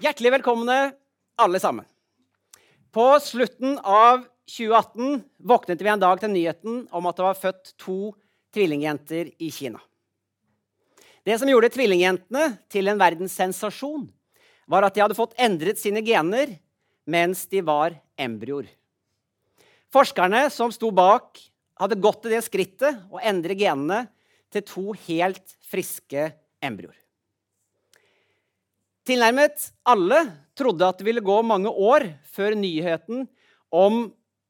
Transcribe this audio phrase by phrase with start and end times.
[0.00, 0.92] Hjertelig velkomne,
[1.38, 1.84] alle sammen.
[2.90, 7.70] På slutten av 2018 våknet vi en dag til nyheten om at det var født
[7.78, 7.98] to
[8.54, 9.78] tvillingjenter i Kina.
[11.22, 14.08] Det som gjorde tvillingjentene til en verdenssensasjon,
[14.66, 16.56] var at de hadde fått endret sine gener
[17.10, 18.66] mens de var embryoer.
[19.94, 21.38] Forskerne som sto bak,
[21.80, 24.04] hadde gått til det skrittet å endre genene
[24.50, 26.30] til to helt friske
[26.64, 26.96] embryoer.
[29.06, 30.20] Tilnærmet alle
[30.58, 33.24] trodde at det ville gå mange år før nyheten
[33.72, 34.02] om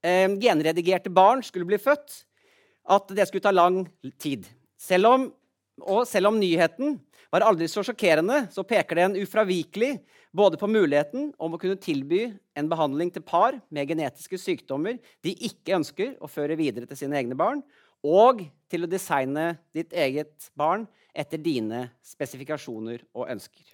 [0.02, 2.24] eh, genredigerte barn skulle bli født,
[2.91, 3.84] at det skulle ta lang
[4.18, 4.48] tid.
[4.80, 5.28] Selv om,
[5.80, 6.98] og selv om nyheten
[7.30, 9.95] var aldri så sjokkerende, så peker den ufravikelig
[10.34, 12.24] både på muligheten om å kunne tilby
[12.59, 17.18] en behandling til par med genetiske sykdommer de ikke ønsker å føre videre til sine
[17.18, 17.62] egne barn,
[18.06, 20.86] og til å designe ditt eget barn
[21.16, 23.64] etter dine spesifikasjoner og ønsker.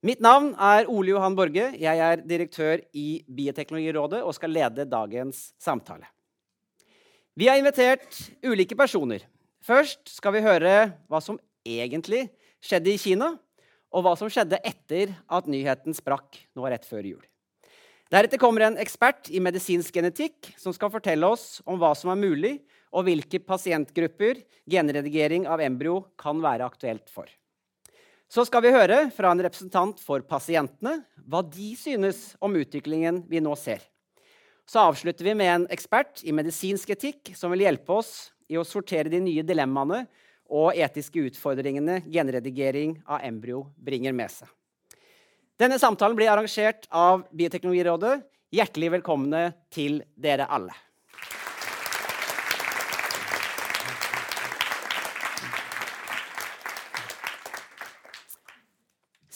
[0.00, 1.66] Mitt navn er Ole Johan Borge.
[1.76, 6.08] Jeg er direktør i Bioteknologirådet og skal lede dagens samtale.
[7.36, 9.26] Vi har invitert ulike personer.
[9.60, 10.72] Først skal vi høre
[11.04, 11.36] hva som
[11.68, 12.30] egentlig
[12.64, 13.34] skjedde i Kina,
[13.90, 17.22] og hva som skjedde etter at nyheten sprakk nå rett før jul.
[18.10, 22.18] Deretter kommer en ekspert i medisinsk genetikk som skal fortelle oss om hva som er
[22.18, 22.56] mulig,
[22.90, 27.28] og hvilke pasientgrupper genredigering av embryo kan være aktuelt for.
[28.30, 33.42] Så skal vi høre fra en representant for pasientene hva de synes om utviklingen vi
[33.42, 33.82] nå ser.
[34.70, 38.66] Så avslutter vi med en ekspert i medisinsk etikk som vil hjelpe oss i å
[38.66, 40.04] sortere de nye dilemmaene
[40.50, 44.50] og etiske utfordringene genredigering av embryo bringer med seg.
[45.58, 48.14] Denne samtalen blir arrangert av Bioteknologirådet.
[48.54, 49.42] Hjertelig velkomne
[49.74, 50.74] til dere alle.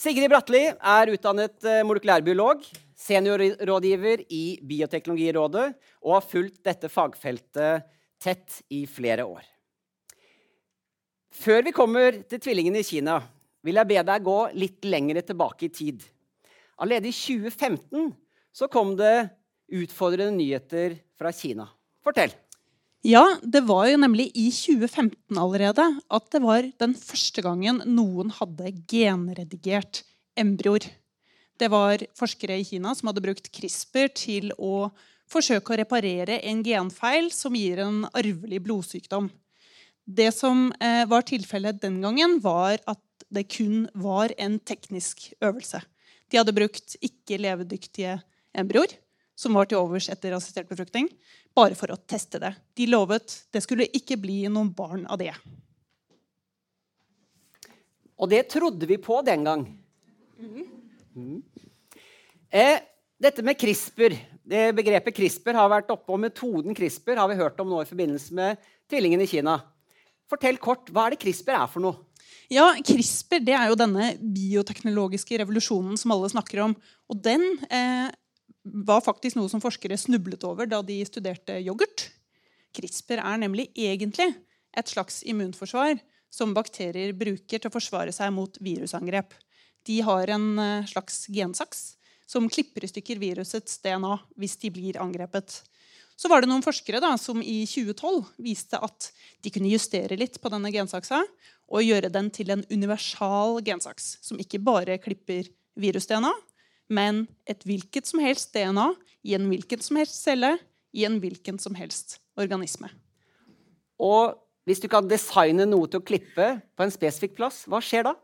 [0.05, 2.59] Sigrid Bratli er utdannet eh, molekylærbiolog,
[2.93, 5.63] seniorrådgiver i Bioteknologirådet
[6.03, 7.87] og har fulgt dette fagfeltet
[8.21, 9.41] tett i flere år.
[11.33, 13.17] Før vi kommer til tvillingene i Kina,
[13.65, 16.05] vil jeg be deg gå litt lenger tilbake i tid.
[16.77, 18.13] Allerede i 2015
[18.53, 19.31] så kom det
[19.73, 21.65] utfordrende nyheter fra Kina.
[22.05, 22.37] Fortell.
[23.05, 28.31] Ja, det var jo nemlig i 2015 allerede at det var den første gangen noen
[28.33, 29.99] hadde genredigert
[30.33, 30.87] embryoer.
[31.61, 34.89] Det var forskere i Kina som hadde brukt CRISPR til å
[35.29, 39.29] forsøke å reparere en genfeil som gir en arvelig blodsykdom.
[40.05, 45.85] Det som eh, var tilfellet den gangen, var at det kun var en teknisk øvelse.
[46.33, 48.17] De hadde brukt ikke-levedyktige
[48.57, 48.97] embryoer
[49.35, 51.09] som var til overs etter assistert befruktning,
[51.55, 52.53] bare for å teste det.
[52.75, 55.33] De lovet det skulle ikke bli noen barn av det.
[58.15, 59.65] Og det trodde vi på den gang.
[60.39, 61.41] Mm.
[62.49, 62.79] Eh,
[63.19, 67.59] dette med CRISPR, det begrepet CRISPR har vært oppe, og metoden CRISPR har vi hørt
[67.63, 68.59] om nå i forbindelse med
[68.91, 69.59] tvillingen i Kina.
[70.31, 71.99] Fortell kort, Hva er det CRISPR er for noe?
[72.51, 76.75] Ja, CRISPR det er jo denne bioteknologiske revolusjonen som alle snakker om.
[77.09, 77.43] Og den
[77.73, 78.11] eh,
[78.65, 82.09] var faktisk noe som forskere snublet over da de studerte yoghurt.
[82.75, 84.31] CRISPR er nemlig egentlig
[84.75, 85.99] et slags immunforsvar
[86.33, 89.31] som bakterier bruker til å forsvare seg mot virusangrep.
[89.85, 91.93] De har en eh, slags gensaks
[92.25, 95.61] som klipper i stykker virusets DNA hvis de blir angrepet.
[96.15, 99.11] Så var det noen forskere da, som i 2012 viste at
[99.43, 101.21] de kunne justere litt på denne gensaksa
[101.65, 105.49] og gjøre den til en universal gensaks, som ikke bare klipper
[105.79, 106.31] virus-DNA,
[106.89, 108.91] men et hvilket som helst DNA
[109.25, 110.55] i en hvilken som helst celle
[110.95, 112.89] i en hvilken som helst organisme.
[114.01, 114.35] Og
[114.65, 118.15] hvis du kan designe noe til å klippe på en spesifikk plass, hva skjer da?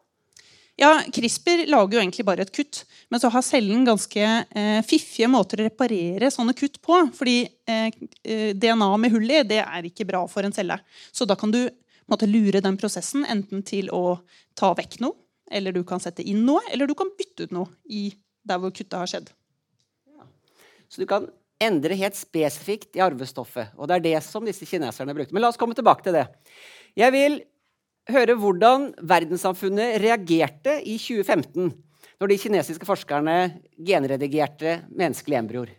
[0.80, 2.82] Ja, CRISPR lager jo egentlig bare et kutt.
[3.12, 6.98] Men så har cellen ganske eh, fiffige måter å reparere sånne kutt på.
[7.18, 7.92] Fordi eh,
[8.24, 10.80] eh DNA med hull i det er ikke bra for en celle.
[11.12, 11.62] Så da kan du
[12.10, 14.18] måtte, lure den prosessen enten til å
[14.58, 15.16] ta vekk noe,
[15.52, 18.10] eller du kan sette inn noe, eller du kan bytte ut noe i
[18.48, 19.30] der hvor kuttet har skjedd.
[20.12, 20.26] Ja.
[20.90, 21.30] Så du kan
[21.62, 23.76] endre helt spesifikt i arvestoffet.
[23.78, 25.36] Og det er det som disse kineserne brukte.
[25.36, 26.26] Men la oss komme tilbake til det.
[26.98, 27.40] Jeg vil
[28.12, 31.70] høre hvordan verdenssamfunnet reagerte i 2015
[32.22, 33.36] når de kinesiske forskerne
[33.82, 35.72] genredigerte menneskelige embryoer.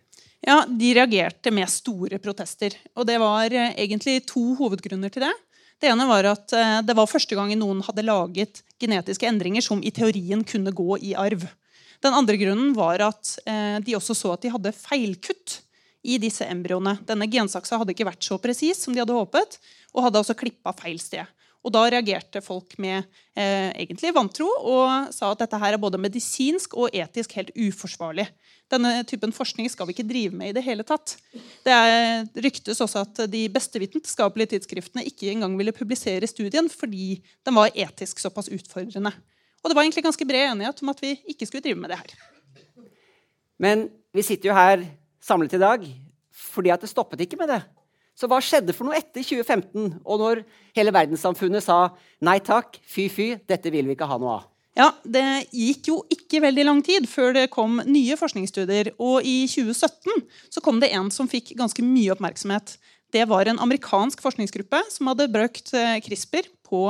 [0.42, 2.74] Ja, De reagerte med store protester.
[2.98, 5.32] Og det var eh, egentlig to hovedgrunner til det.
[5.78, 9.82] Det ene var at eh, det var første gang noen hadde laget genetiske endringer som
[9.82, 11.46] i teorien kunne gå i arv.
[12.02, 15.60] Den andre grunnen var at eh, de også så at de hadde feilkutt
[16.02, 16.96] i disse embryoene.
[17.06, 19.60] Denne gensaksa hadde ikke vært så presis som de hadde håpet,
[19.94, 21.28] og hadde også klippa feil sted.
[21.62, 23.04] Og da reagerte folk med
[23.38, 28.26] eh, egentlig vantro og sa at dette her er både medisinsk og etisk helt uforsvarlig.
[28.72, 31.14] Denne typen forskning skal vi ikke drive med i det hele tatt.
[31.62, 37.20] Det er, ryktes også at de beste vitenskapelige tidsskriftene ikke engang ville publisere studien fordi
[37.46, 39.14] den var etisk såpass utfordrende.
[39.62, 42.00] Og det var egentlig ganske bred enighet om at vi ikke skulle drive med det
[42.00, 42.14] her.
[43.62, 44.82] Men vi sitter jo her
[45.22, 45.86] samlet i dag
[46.52, 47.60] fordi at det stoppet ikke med det.
[48.18, 50.40] Så hva skjedde for noe etter 2015, og når
[50.76, 51.92] hele verdenssamfunnet sa
[52.24, 54.48] nei takk, fy fy, dette vil vi ikke ha noe av?
[54.76, 58.94] Ja, Det gikk jo ikke veldig lang tid før det kom nye forskningsstudier.
[58.96, 62.78] Og i 2017 så kom det en som fikk ganske mye oppmerksomhet.
[63.12, 66.86] Det var en amerikansk forskningsgruppe som hadde brukt eh, CRISPR på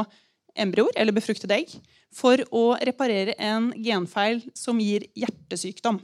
[0.58, 1.74] embryoer, eller befruktede egg,
[2.12, 6.00] for å reparere en genfeil som gir hjertesykdom.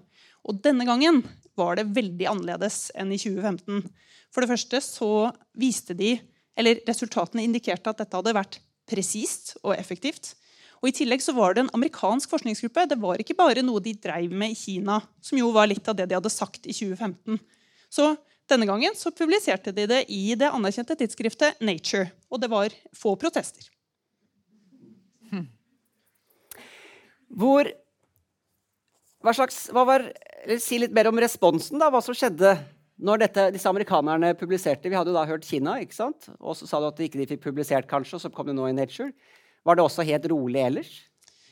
[0.49, 1.23] Og denne gangen
[1.59, 3.83] var det veldig annerledes enn i 2015.
[4.33, 5.13] For det første så
[5.59, 6.17] viste de,
[6.59, 10.33] eller Resultatene indikerte at dette hadde vært presist og effektivt.
[10.79, 12.87] Og I tillegg så var det en amerikansk forskningsgruppe.
[12.91, 15.99] Det var ikke bare noe de dreiv med i Kina, som jo var litt av
[15.99, 17.41] det de hadde sagt i 2015.
[17.91, 18.13] Så
[18.49, 22.13] denne gangen så publiserte de det i det anerkjente tidsskriftet Nature.
[22.31, 23.67] Og det var få protester.
[27.29, 27.69] Hvor
[29.25, 30.05] hva slags, hva var,
[30.63, 31.79] Si litt mer om responsen.
[31.81, 32.55] da, Hva som skjedde
[32.99, 36.31] når dette, disse amerikanerne publiserte Vi hadde jo da hørt Kina, ikke sant?
[36.39, 38.69] og så sa du at de ikke fikk publisert, kanskje, og så kom det nå
[38.69, 39.13] i Nature.
[39.67, 40.93] Var det også helt rolig ellers?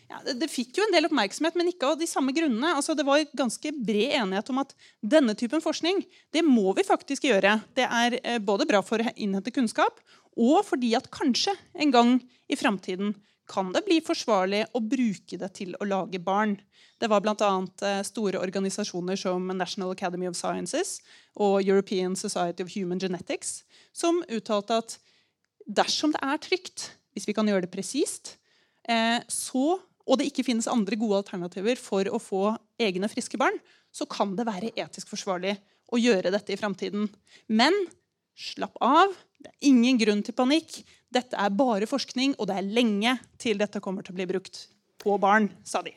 [0.06, 2.76] Ja, det, det, fikk jo en del oppmerksomhet, men ikke av de samme grunnene.
[2.78, 7.26] Altså, det var ganske bred enighet om at denne typen forskning det må vi faktisk
[7.26, 7.56] gjøre.
[7.74, 9.98] Det er eh, både bra for å innhente kunnskap,
[10.38, 12.12] og fordi at kanskje en gang
[12.46, 13.16] i framtiden
[13.48, 16.56] kan det bli forsvarlig å bruke det til å lage barn.
[17.00, 17.50] Det var bl.a.
[17.86, 21.00] Eh, store organisasjoner som National Academy of Sciences
[21.34, 23.62] og European Society of Human Genetics
[23.96, 24.96] som uttalte at
[25.66, 28.36] dersom det er trygt, hvis vi kan gjøre det presist,
[28.88, 29.20] eh,
[30.06, 32.42] og det ikke finnes andre gode alternativer for å få
[32.78, 33.56] egne friske barn,
[33.90, 35.56] så kan det være etisk forsvarlig
[35.90, 37.08] å gjøre dette i framtiden.
[37.48, 37.74] Men
[38.36, 39.14] slapp av.
[39.40, 40.82] Det er ingen grunn til panikk.
[41.16, 44.66] Dette er bare forskning, og det er lenge til dette kommer til å bli brukt
[45.00, 45.94] på barn, sa de.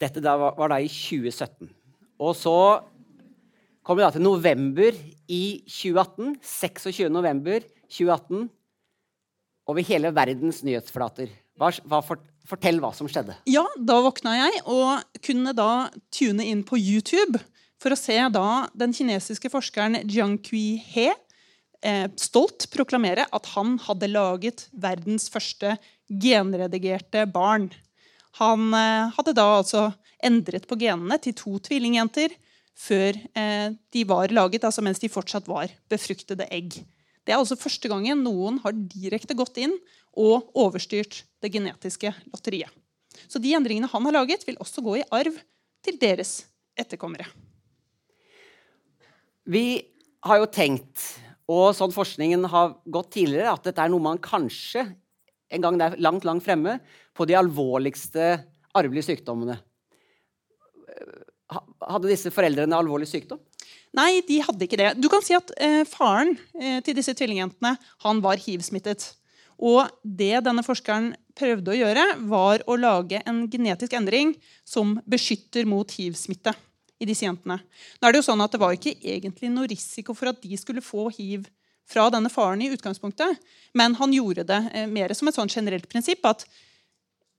[0.00, 1.68] Dette var, da i 2017.
[2.20, 2.56] Og så
[3.84, 4.96] kom vi da til november
[5.30, 6.38] i 2018.
[6.40, 7.06] 26.
[7.12, 8.48] november 2018.
[9.70, 11.30] Over hele verdens nyhetsflater.
[11.60, 12.00] Hva, hva,
[12.48, 13.36] fortell hva som skjedde.
[13.50, 17.40] Ja, Da våkna jeg og kunne da tune inn på YouTube
[17.80, 21.20] for å se da den kinesiske forskeren Jiang Kui He eh,
[22.20, 25.78] stolt proklamere at han hadde laget verdens første
[26.10, 27.70] genredigerte barn.
[28.38, 29.88] Han eh, hadde da altså
[30.22, 32.34] endret på genene til to tvillingjenter
[32.80, 36.80] før eh, de var laget, altså mens de fortsatt var befruktede egg.
[37.24, 39.74] Det er altså første gangen noen har direkte gått inn
[40.18, 42.72] og overstyrt det genetiske lotteriet.
[43.28, 45.36] Så de endringene han har laget, vil også gå i arv
[45.84, 46.44] til deres
[46.78, 47.26] etterkommere.
[49.50, 49.82] Vi
[50.24, 51.02] har jo tenkt,
[51.50, 54.84] og sånn forskningen har gått tidligere, at dette er noe man kanskje
[55.50, 56.78] en gang der langt, langt fremme,
[57.16, 58.36] på de alvorligste
[58.78, 59.56] arvelige sykdommene.
[61.50, 63.40] Hadde disse foreldrene alvorlig sykdom?
[63.98, 64.92] Nei, de hadde ikke det.
[65.02, 67.74] Du kan si at eh, Faren eh, til disse tvillingjentene
[68.04, 69.08] han var hiv-smittet.
[69.58, 75.66] Og det denne forskeren prøvde å gjøre, var å lage en genetisk endring som beskytter
[75.68, 76.54] mot hiv-smitte
[77.00, 77.58] i disse jentene.
[77.98, 80.56] Nå er Det jo sånn at det var ikke egentlig noe risiko for at de
[80.60, 81.48] skulle få hiv
[81.90, 83.40] fra denne faren i utgangspunktet,
[83.74, 86.44] men han gjorde det eh, mer som et sånn generelt prinsipp at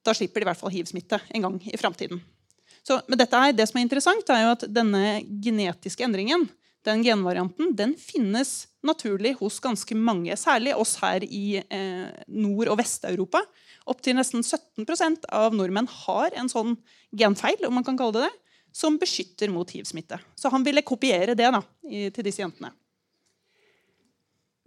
[0.03, 2.19] da slipper de i hvert fall hiv-smitte en gang i framtiden.
[2.81, 6.47] Det som er interessant, er jo at denne genetiske endringen,
[6.81, 12.79] den genvarianten, den finnes naturlig hos ganske mange, særlig oss her i eh, Nord- og
[12.81, 13.43] Vest-Europa.
[13.91, 16.73] Opptil nesten 17% av nordmenn har en sånn
[17.13, 20.19] genfeil, om man kan kalle det det, som beskytter mot hiv-smitte.
[20.35, 22.71] Så han ville kopiere det da, i, til disse jentene.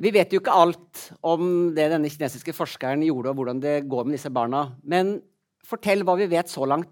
[0.04, 4.08] Vi vet jo ikke alt om det denne kinesiske forskeren gjorde, og hvordan det går
[4.08, 4.66] med disse barna.
[4.82, 5.16] Men
[5.64, 6.90] fortell hva vi vet så langt.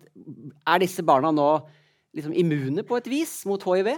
[0.64, 1.49] Er disse barna nå
[2.12, 3.90] liksom immune på et vis mot hiv?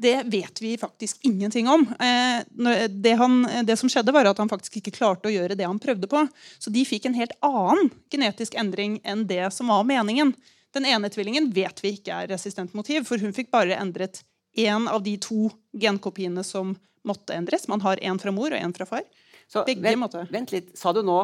[0.00, 1.86] Det vet vi faktisk ingenting om.
[2.00, 2.42] Eh,
[2.88, 5.80] det, han, det, som skjedde var at han faktisk ikke klarte å gjøre det han
[5.82, 6.24] prøvde på.
[6.58, 10.34] Så de fikk en helt annen genetisk endring enn det som var meningen.
[10.74, 14.22] Den ene tvillingen vet vi ikke er resistent mot hiv, for hun fikk bare endret
[14.58, 16.74] én av de to genkopiene som
[17.06, 17.66] måtte endres.
[17.70, 19.04] Man har én fra mor og én fra far.
[19.50, 20.74] Så vent, vent, litt.
[20.78, 21.18] Sa du nå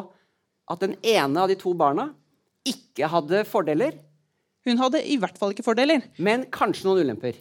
[0.67, 2.09] at den ene av de to barna
[2.67, 3.95] ikke hadde fordeler?
[4.67, 6.03] Hun hadde i hvert fall ikke fordeler.
[6.19, 7.37] Men kanskje noen ulemper?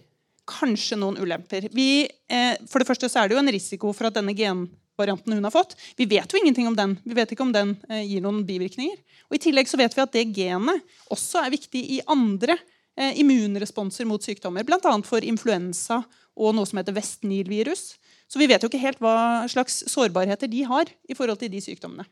[0.46, 1.66] Kanskje noen ulemper.
[1.74, 4.68] Vi, eh, for det første så er det jo en risiko for at denne gen,
[4.98, 5.76] varianten hun har fått.
[5.96, 6.96] Vi vet jo ingenting om den.
[7.04, 8.98] Vi vet ikke om den eh, gir noen bivirkninger.
[9.28, 13.18] Og I tillegg så vet vi at det genet også er viktig i andre eh,
[13.22, 14.66] immunresponser mot sykdommer.
[14.66, 14.94] Bl.a.
[15.06, 16.02] for influensa
[16.36, 17.96] og noe som heter West-Nil-virus.
[18.26, 21.62] Så vi vet jo ikke helt hva slags sårbarheter de har i forhold til de
[21.62, 22.06] sykdommene.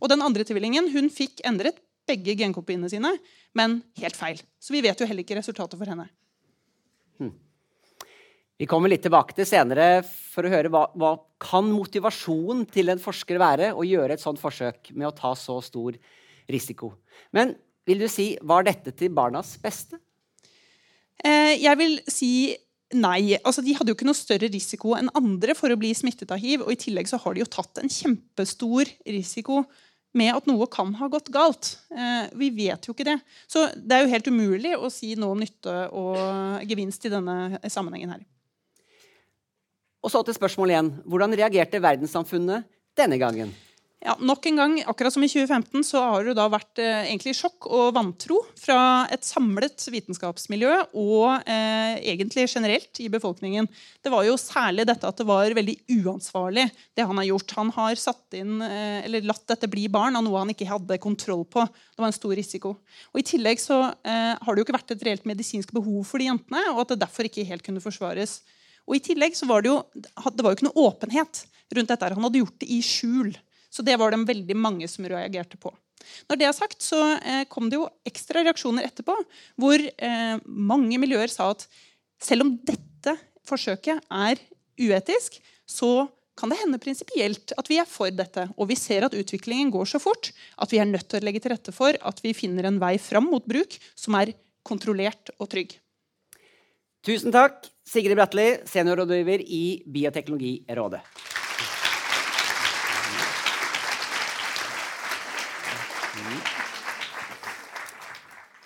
[0.00, 3.10] Og den andre tvillingen hun fikk endret begge genkopiene sine,
[3.56, 4.40] men helt feil.
[4.62, 6.06] Så vi vet jo heller ikke resultatet for henne.
[8.56, 13.00] Vi kommer litt tilbake til senere for å høre hva, hva kan motivasjonen til en
[13.02, 15.98] forsker være å gjøre et sånt forsøk med å ta så stor
[16.48, 16.94] risiko.
[17.36, 17.52] Men
[17.86, 19.98] vil du si var dette til barnas beste?
[21.20, 22.30] Eh, jeg vil si
[22.96, 23.36] nei.
[23.42, 26.40] Altså, de hadde jo ikke noe større risiko enn andre for å bli smittet av
[26.40, 26.64] hiv.
[26.64, 29.66] Og i tillegg så har de jo tatt en kjempestor risiko
[30.16, 31.74] med at noe kan ha gått galt.
[31.92, 33.18] Eh, vi vet jo ikke det.
[33.52, 37.60] Så det er jo helt umulig å si noe om nytte og gevinst i denne
[37.68, 38.24] sammenhengen her.
[40.06, 40.90] Og så til spørsmål igjen.
[41.10, 43.50] Hvordan reagerte verdenssamfunnet denne gangen?
[44.06, 47.32] Ja, nok en gang, akkurat som i 2015, så har det da vært eh, egentlig
[47.34, 53.66] sjokk og vantro fra et samlet vitenskapsmiljø og eh, egentlig generelt i befolkningen.
[54.04, 57.56] Det var jo særlig dette at det var veldig uansvarlig, det han har gjort.
[57.58, 61.02] Han har satt inn, eh, eller latt dette bli barn av noe han ikke hadde
[61.02, 61.64] kontroll på.
[61.66, 62.76] Det var en stor risiko.
[63.10, 66.22] Og I tillegg så eh, har det jo ikke vært et reelt medisinsk behov for
[66.22, 68.42] de jentene, og at det derfor ikke helt kunne forsvares.
[68.86, 71.42] Og I tillegg så var det jo det var jo ikke noe åpenhet
[71.74, 72.12] rundt dette.
[72.14, 73.34] Han hadde gjort det i skjul.
[73.70, 75.72] Så det var det veldig mange som reagerte på.
[76.30, 79.16] Når det er sagt, så eh, kom det jo ekstra reaksjoner etterpå,
[79.58, 81.66] hvor eh, mange miljøer sa at
[82.22, 83.16] selv om dette
[83.46, 84.40] forsøket er
[84.78, 88.46] uetisk, så kan det hende prinsipielt at vi er for dette.
[88.60, 91.42] Og vi ser at utviklingen går så fort at vi er nødt til å legge
[91.42, 94.34] til rette for at vi finner en vei fram mot bruk som er
[94.66, 95.78] kontrollert og trygg.
[97.06, 101.04] Tusen takk, Sigrid Bratteli, seniorrådgiver i Bioteknologirådet.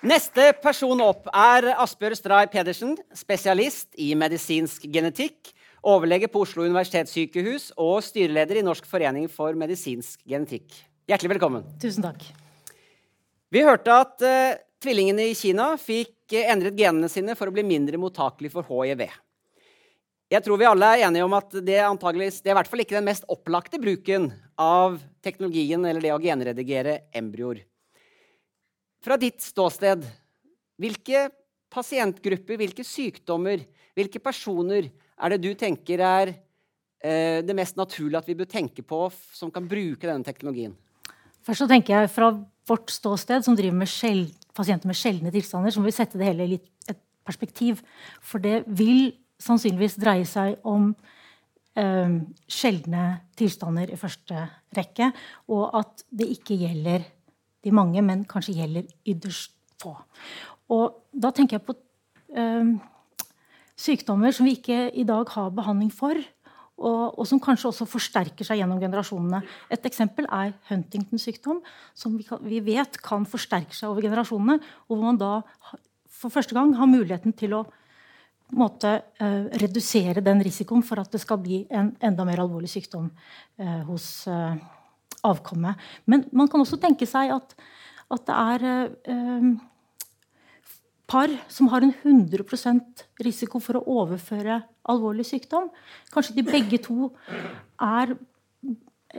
[0.08, 5.52] Neste person opp er Asbjørg Stray Pedersen, spesialist i medisinsk genetikk,
[5.84, 10.72] overlege på Oslo universitetssykehus og styreleder i Norsk forening for medisinsk genetikk.
[11.04, 11.68] Hjertelig velkommen.
[11.82, 12.24] Tusen takk.
[13.52, 17.98] Vi hørte at uh, tvillingene i Kina fikk endret genene sine for å bli mindre
[18.00, 19.02] mottakelig for hiv.
[20.30, 22.94] Jeg tror vi alle er enige om at det, det er i hvert fall ikke
[22.94, 27.64] den mest opplagte bruken av teknologien eller det å genredigere embryoer.
[29.02, 30.04] Fra ditt ståsted,
[30.78, 31.26] hvilke
[31.72, 33.64] pasientgrupper, hvilke sykdommer,
[33.96, 38.84] hvilke personer er det du tenker er eh, det mest naturlige at vi bør tenke
[38.86, 40.76] på som kan bruke denne teknologien?
[41.46, 42.30] Først så tenker jeg Fra
[42.68, 46.28] vårt ståsted, som driver med sjeld, pasienter med sjeldne tilstander, så må vi sette det
[46.30, 46.58] hele i
[46.90, 47.82] et perspektiv.
[48.24, 50.90] For det vil sannsynligvis dreie seg om
[51.78, 52.18] eh,
[52.50, 53.04] sjeldne
[53.38, 55.10] tilstander i første rekke.
[55.52, 57.06] Og at det ikke gjelder
[57.64, 59.94] de mange, men kanskje gjelder ytterst få.
[60.70, 61.76] Og da tenker jeg på
[62.36, 62.74] eh,
[63.80, 66.18] sykdommer som vi ikke i dag har behandling for.
[66.80, 69.42] Og, og, som kanskje også forsterker seg gjennom generasjonene.
[69.68, 71.58] Et eksempel er Huntingtons sykdom,
[71.92, 74.56] som vi, kan, vi, vet kan forsterke seg over generasjonene.
[74.88, 75.34] Og hvor man da
[76.20, 77.66] for første gang har muligheten til å
[78.56, 83.10] måte, uh, redusere den risikoen for at det skal bli en enda mer alvorlig sykdom
[83.60, 84.56] uh, hos uh,
[85.28, 85.78] avkommet.
[86.08, 87.54] Men man kan også tenke seg at,
[88.10, 88.64] at det er
[91.10, 95.68] par som har en 100% risiko for å overføre alvorlig sykdom.
[96.14, 97.10] Kanskje de begge to
[97.80, 98.14] er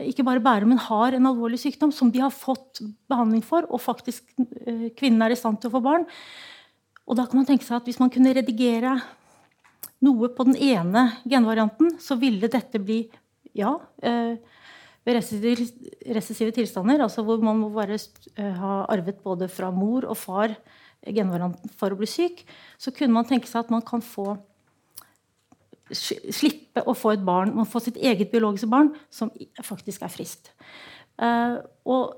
[0.08, 2.80] ikke bare bærer, men har en alvorlig sykdom som de har fått
[3.12, 6.06] behandling for, og faktisk eh, kvinnen er i stand til å få barn.
[7.04, 8.94] Og da kan man tenke seg at Hvis man kunne redigere
[10.02, 13.04] noe på den ene genvarianten, så ville dette bli
[13.58, 15.52] ja, ved eh,
[16.16, 20.56] recessive tilstander, altså hvor man må bare eh, ha arvet både fra mor og far
[21.06, 22.44] genvarianten for å bli syk,
[22.78, 24.36] så kunne man tenke seg at man kan få
[25.92, 29.30] slippe å få et barn, man får sitt eget biologiske barn som
[29.64, 30.52] faktisk er friskt.
[31.20, 32.14] Uh, og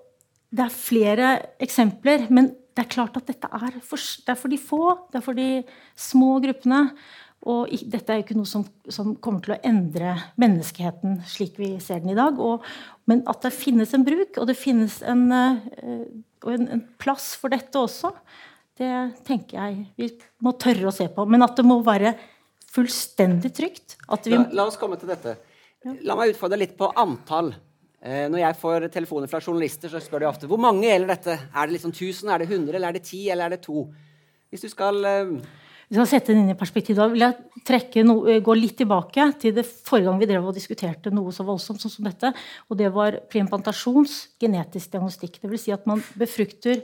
[0.55, 1.31] det er flere
[1.62, 5.21] eksempler, men det er klart at dette er for, det er for de få, det
[5.21, 5.49] er for de
[5.99, 6.87] små gruppene.
[7.45, 11.75] Og dette er jo ikke noe som, som, kommer til å endre menneskeheten slik vi
[11.83, 12.38] ser den i dag.
[12.41, 12.64] Og,
[13.11, 17.53] men at det finnes en bruk, og det finnes en, uh, en, en plass for
[17.53, 18.14] dette også,
[18.78, 18.95] det
[19.26, 20.09] tenker jeg vi
[20.43, 21.26] må tørre å se på.
[21.31, 22.14] Men at det må være
[22.75, 23.99] fullstendig trygt.
[24.09, 24.19] La,
[24.50, 25.37] la, oss komme til dette.
[26.02, 27.52] La meg utfordre litt på antall.
[28.04, 31.37] Eh, når jeg får telefoner fra journalister, så spør de ofte hvor mange gjelder dette.
[31.54, 33.85] Er det liksom 1000, er det 100, eller er det 10, eller er det 2?
[34.52, 35.37] Hvis du skal eh,
[35.85, 39.26] vi skal sette den inn i perspektiv, da vil jeg no, eh, gå litt tilbake
[39.40, 42.33] til det forrige gang vi drev og diskuterte noe så voldsomt sånn som dette.
[42.69, 45.38] og Det var preimplantasjons genetisk diagnostikk.
[45.43, 45.66] Dvs.
[45.66, 46.81] Si at man befrukter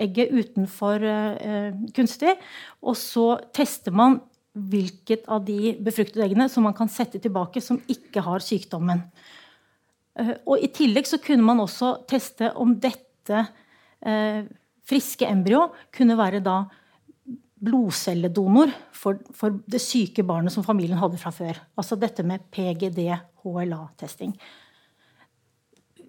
[0.00, 2.36] egget utenfor eh, kunstig,
[2.82, 3.26] og så
[3.56, 8.42] tester man hvilket av de befruktede eggene som man kan sette tilbake, som ikke har
[8.44, 9.04] sykdommen.
[10.18, 13.44] Eh, og I tillegg så kunne man også teste om dette
[14.02, 14.42] eh,
[14.90, 16.64] friske embryo kunne være da
[17.60, 21.60] blodcelledonor for, for, det syke barnet som familien hadde fra før.
[21.78, 24.32] Altså dette med PGD-HLA-testing.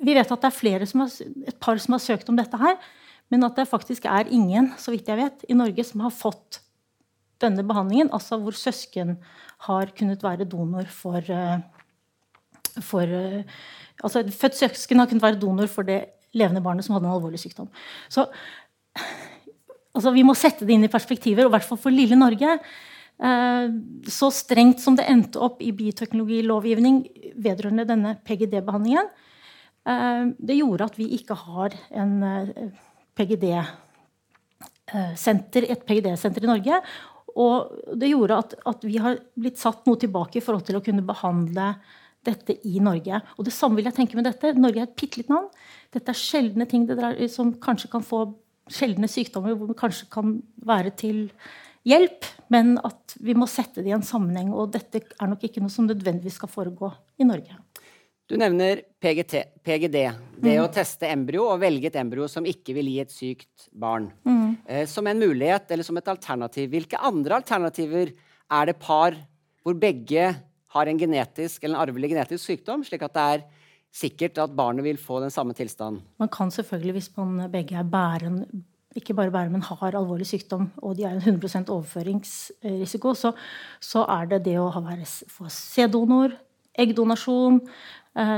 [0.01, 1.12] Vi vet at det er flere som har,
[1.51, 2.79] et par som har søkt om dette her,
[3.31, 6.61] men at det faktisk er ingen så vidt jeg vet, i Norge som har fått
[7.41, 9.15] denne behandlingen, altså hvor søsken
[9.65, 11.61] har kunnet være donor for, eh,
[12.81, 13.19] for
[14.01, 16.00] Altså et Født søsken har kunnet være donor for det
[16.33, 17.67] levende barnet som hadde en alvorlig sykdom.
[18.09, 18.25] Så
[19.93, 22.57] altså, vi må sette det inn i perspektiver, og i hvert fall for lille Norge.
[23.21, 23.73] Eh,
[24.09, 27.03] så strengt som det endte opp i bioteknologilovgivning
[27.41, 29.11] vedrørende denne PGD-behandlingen,
[29.85, 32.71] eh, det gjorde at vi ikke har en eh,
[33.21, 36.81] PGD-senter, et PGD-senter i Norge.
[37.39, 40.83] Og det gjorde at, at, vi har blitt satt noe tilbake i forhold til å
[40.83, 41.75] kunne behandle
[42.25, 43.21] dette i Norge.
[43.37, 44.53] Og det samme vil jeg tenke med dette.
[44.57, 45.47] Norge er et bitte lite land.
[45.93, 46.87] Dette er sjeldne ting
[47.31, 48.25] som kanskje kan få
[48.71, 50.35] sjeldne sykdommer hvor det kanskje kan
[50.67, 51.17] være til
[51.87, 54.51] hjelp, men at vi må sette det i en sammenheng.
[54.53, 57.57] Og dette er nok ikke noe som nødvendigvis skal foregå i Norge.
[58.31, 59.97] Du nevner PGT, PGD,
[60.39, 60.61] det mm.
[60.63, 64.05] å teste embryo og velge et embryo som ikke vil gi et sykt barn.
[64.23, 64.53] Mm.
[64.63, 66.69] Eh, som en mulighet eller som et alternativ.
[66.71, 69.17] Hvilke andre alternativer er det par
[69.65, 70.29] hvor begge
[70.71, 73.43] har en genetisk eller en arvelig genetisk sykdom, slik at det er
[73.91, 76.00] sikkert at barnet vil få den samme tilstanden?
[76.23, 78.45] Man kan selvfølgelig, hvis man begge er bæren,
[78.95, 83.33] ikke bare bærer, men har alvorlig sykdom, og de er en 100 overføringsrisiko, så,
[83.83, 86.39] så, er det det å være, få sæddonor,
[86.79, 87.59] eggdonasjon,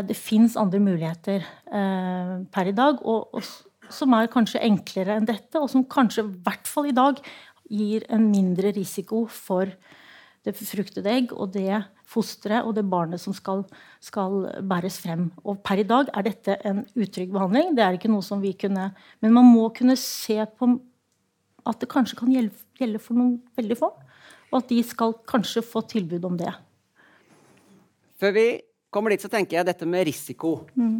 [0.05, 5.25] det fins andre muligheter eh, per i dag, og, og, som er kanskje enklere enn
[5.29, 7.19] dette, og som kanskje i hvert fall i dag
[7.73, 9.71] gir en mindre risiko for
[10.43, 11.83] det befruktede egg og det
[12.13, 13.63] fosteret og det barnet som skal,
[14.03, 15.29] skal, bæres frem.
[15.47, 17.71] Og per i dag er dette en utrygg behandling.
[17.77, 18.91] Det er ikke noe som vi kunne
[19.23, 20.69] Men man må kunne se på
[21.63, 23.89] at det kanskje kan gjelde, gjelde for noen veldig få.
[24.51, 26.51] Og at de skal kanskje få tilbud om det.
[28.19, 28.47] Før vi
[28.93, 30.55] kommer dit, så tenker jeg dette med risiko.
[30.77, 30.97] Mm.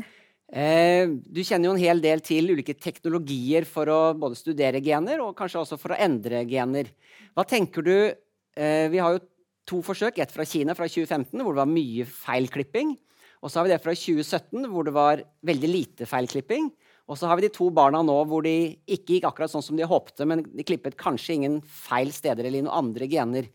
[0.53, 5.23] Eh, du kjenner jo en hel del til ulike teknologier for å både studere gener
[5.23, 6.91] og kanskje også for å endre gener.
[7.33, 9.23] Hva tenker du eh, Vi har jo
[9.69, 10.19] to forsøk.
[10.19, 12.95] Ett fra Kina fra 2015, hvor det var mye feilklipping.
[13.43, 16.69] Og så har vi det fra 2017, hvor det var veldig lite feilklipping.
[17.11, 19.79] Og så har vi de to barna nå hvor de ikke gikk akkurat sånn som
[19.79, 23.49] de håpte, men de klippet kanskje ingen feil steder eller i noen andre gener.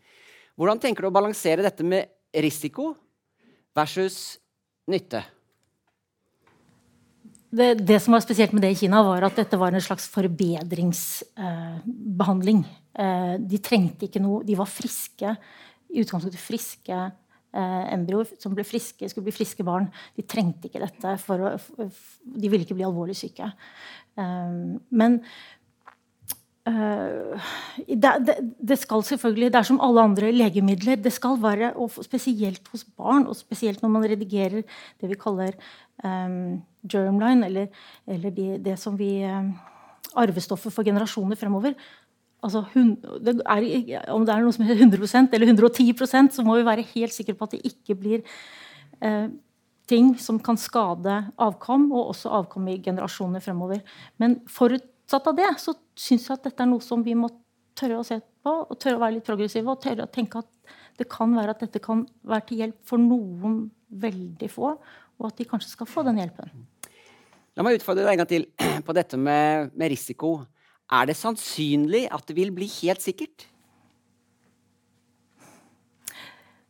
[0.59, 2.11] Hvordan tenker du å balansere dette med
[2.45, 2.91] risiko
[3.79, 4.39] versus
[4.89, 5.21] nytte?
[7.49, 10.05] Det, det, som var spesielt med det i Kina, var at dette var en slags
[10.13, 12.59] forbedringsbehandling.
[12.93, 15.35] Eh, de trengte ikke noe De var friske,
[15.89, 19.89] i utgangspunktet friske eh, embryoer som ble friske, skulle bli friske barn.
[20.13, 21.09] De trengte ikke dette.
[21.23, 23.47] For å, de ville ikke bli alvorlig syke.
[24.13, 24.53] Eh,
[25.01, 25.11] men
[26.69, 28.35] det, det,
[28.69, 30.99] det, skal selvfølgelig, det er som alle andre legemidler.
[31.01, 35.55] Det skal være, og spesielt hos barn, og spesielt når man redigerer det vi kaller
[36.03, 37.67] um, germline, eller,
[38.07, 39.53] eller de, det som vi um,
[40.17, 41.75] Arvestoffer for generasjoner fremover.
[42.43, 46.55] Altså, hun, det er, om det er noe som heter 100% eller 110% så må
[46.55, 48.23] vi være helt sikre på at det ikke blir
[49.03, 49.27] uh,
[49.89, 53.81] ting som kan skade avkom, og også avkom i generasjoner fremover.
[54.21, 57.29] Men forutsatt av det, så syns at dette er noe som vi må
[57.79, 60.73] tørre å se på, og tørre å være litt progressive og tørre å tenke at
[60.99, 64.73] det kan være at dette kan være til hjelp for noen veldig få,
[65.19, 66.51] og at de kanskje skal få den hjelpen.
[67.57, 68.47] La meg utfordre deg en gang til
[68.87, 70.37] på dette med, med risiko.
[70.89, 73.47] Er det sannsynlig at det vil bli helt sikkert?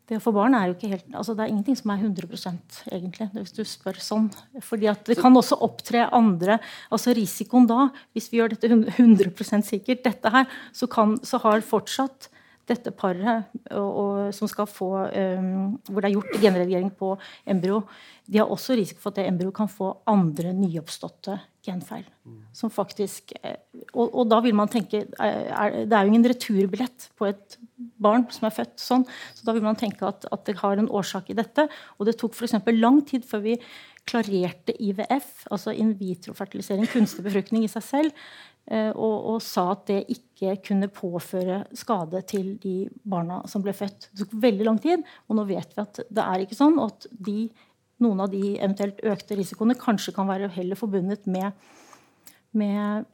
[0.09, 2.79] Det å få barn er jo ikke helt altså Det er ingenting som er 100%
[2.89, 4.27] egentlig, hvis du spør sånn.
[4.65, 6.57] Fordi at det kan også opptre andre
[6.89, 11.65] altså Risikoen da, hvis vi gjør dette 100% sikkert, dette her, så, kan, så har
[11.65, 12.31] fortsatt
[12.69, 17.15] dette paret og, og, som skal få um, Hvor det er gjort genredigering på
[17.49, 17.83] embryo,
[18.29, 22.05] de har også risiko for at det embryo kan få andre nyoppståtte genfeil.
[22.55, 23.57] Som faktisk, eh,
[23.93, 27.57] og, og, da vil man tenke er, Det er jo ingen returbillett på et
[28.01, 29.05] barn som er født sånn.
[29.35, 31.67] Så da vil man tenke at, at det har en årsak i dette.
[31.97, 32.57] Og det tok f.eks.
[32.79, 33.57] lang tid før vi
[34.09, 38.29] klarerte IVF, altså in vitro-fertilisering, kunstig befruktning i seg selv,
[38.71, 43.75] eh, og, og, sa at det ikke kunne påføre skade til de barna som ble
[43.75, 44.09] født.
[44.09, 46.79] Det tok veldig lang tid, og nå vet vi at det er ikke sånn.
[46.81, 47.37] at de,
[48.03, 51.53] noen av de eventuelt økte risikoene kanskje kan være heller forbundet med,
[52.57, 53.05] med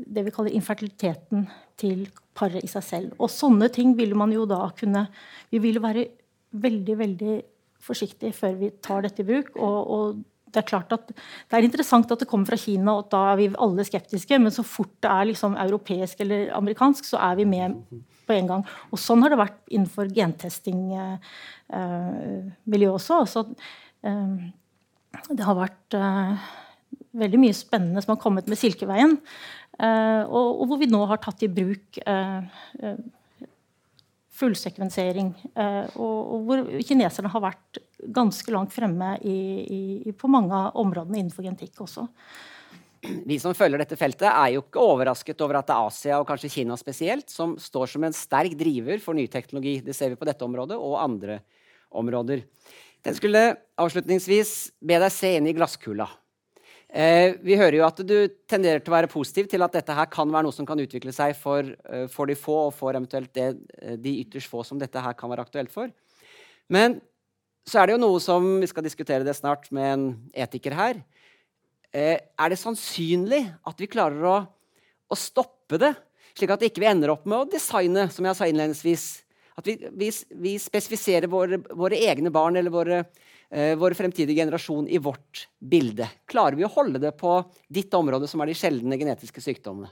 [0.00, 1.48] det vi kaller infertiliteten
[1.80, 3.14] til paret i seg selv.
[3.18, 5.08] Og sånne ting ville man jo da kunne
[5.50, 6.06] Vi ville være
[6.50, 7.36] veldig, veldig
[7.80, 9.56] forsiktige før vi tar dette i bruk.
[9.56, 13.10] og, og det er klart at det er interessant at det kommer fra Kina, og
[13.12, 14.38] da er vi alle skeptiske.
[14.42, 17.66] Men så fort det er liksom europeisk eller amerikansk, så er vi med
[18.26, 18.62] på en gang.
[18.90, 23.16] Og sånn har det vært innenfor gentesting-miljøet eh, også.
[23.30, 23.40] Så,
[24.06, 24.34] eh,
[25.30, 26.32] det har vært eh,
[27.16, 29.16] veldig mye spennende som har kommet med Silkeveien.
[29.80, 33.00] Eh, og, og, hvor vi nå har tatt i bruk eh, eh,
[34.40, 35.34] fullsekvensering.
[35.60, 39.36] Og, og, hvor kineserne har vært ganske langt fremme i,
[40.08, 42.06] i, på mange av områdene innenfor genetikk også.
[43.00, 46.26] Vi som følger dette feltet, er jo ikke overrasket over at det er Asia og
[46.28, 49.78] kanskje Kina spesielt som står som en sterk driver for ny teknologi.
[49.84, 51.40] Det ser vi på dette området og andre
[51.96, 52.44] områder.
[53.04, 53.44] Den skulle
[53.80, 56.08] avslutningsvis be deg se inn i glasskula.
[56.90, 58.16] Eh, vi hører jo at du
[58.50, 61.12] tenderer til å være positiv til at dette her kan være noe som kan utvikle
[61.14, 64.80] seg for, uh, for de få, og for eventuelt det, eh, de ytterst få som
[64.80, 65.92] dette her kan være aktuelt for.
[66.66, 66.98] Men
[67.62, 71.02] så er det jo noe som Vi skal diskutere det snart med en etiker her.
[71.94, 74.36] Eh, er det sannsynlig at vi klarer å,
[75.10, 75.94] å, stoppe det,
[76.34, 79.06] slik at vi ikke ender opp med å designe, som jeg sa innledningsvis,
[79.58, 80.10] at vi, vi,
[80.42, 86.06] vi spesifiserer våre, våre, egne barn eller våre eh, vår fremtidige generasjon i vårt bilde?
[86.30, 87.32] Klarer vi å holde det på
[87.66, 89.90] ditt område, som er de sjeldne genetiske sykdommene?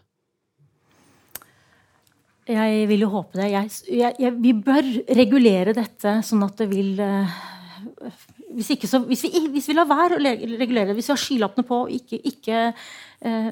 [2.48, 3.50] Jeg vil jo håpe det.
[3.52, 4.86] Jeg, jeg, vi bør
[5.18, 7.34] regulere dette sånn at det vil uh,
[8.56, 11.68] hvis, så, hvis, vi, hvis, vi, lar være å regulere det, hvis vi har skylappene
[11.68, 13.50] på og ikke, ikke uh,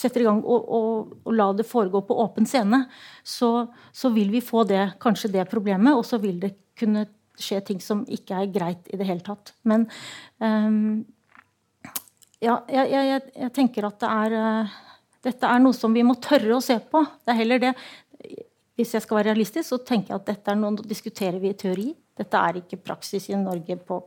[0.00, 2.82] setter i gang og, og, og la det foregå på åpen scene,
[3.22, 3.52] så,
[3.94, 7.06] så, vil vi få det, kanskje det problemet, og så vil det kunne
[7.42, 9.54] skje ting som ikke er greit i det hele tatt.
[9.68, 9.86] Men
[10.42, 11.06] um,
[12.42, 14.76] ja, jeg, jeg, jeg, tenker at det er uh,
[15.26, 17.02] Dette er noe som vi må tørre å se på.
[17.26, 17.72] Det er heller det
[18.78, 21.56] Hvis jeg skal være realistisk, så tenker jeg at dette er noe vi diskuterer i
[21.58, 21.88] teori.
[22.18, 23.98] Dette er ikke praksis i Norge på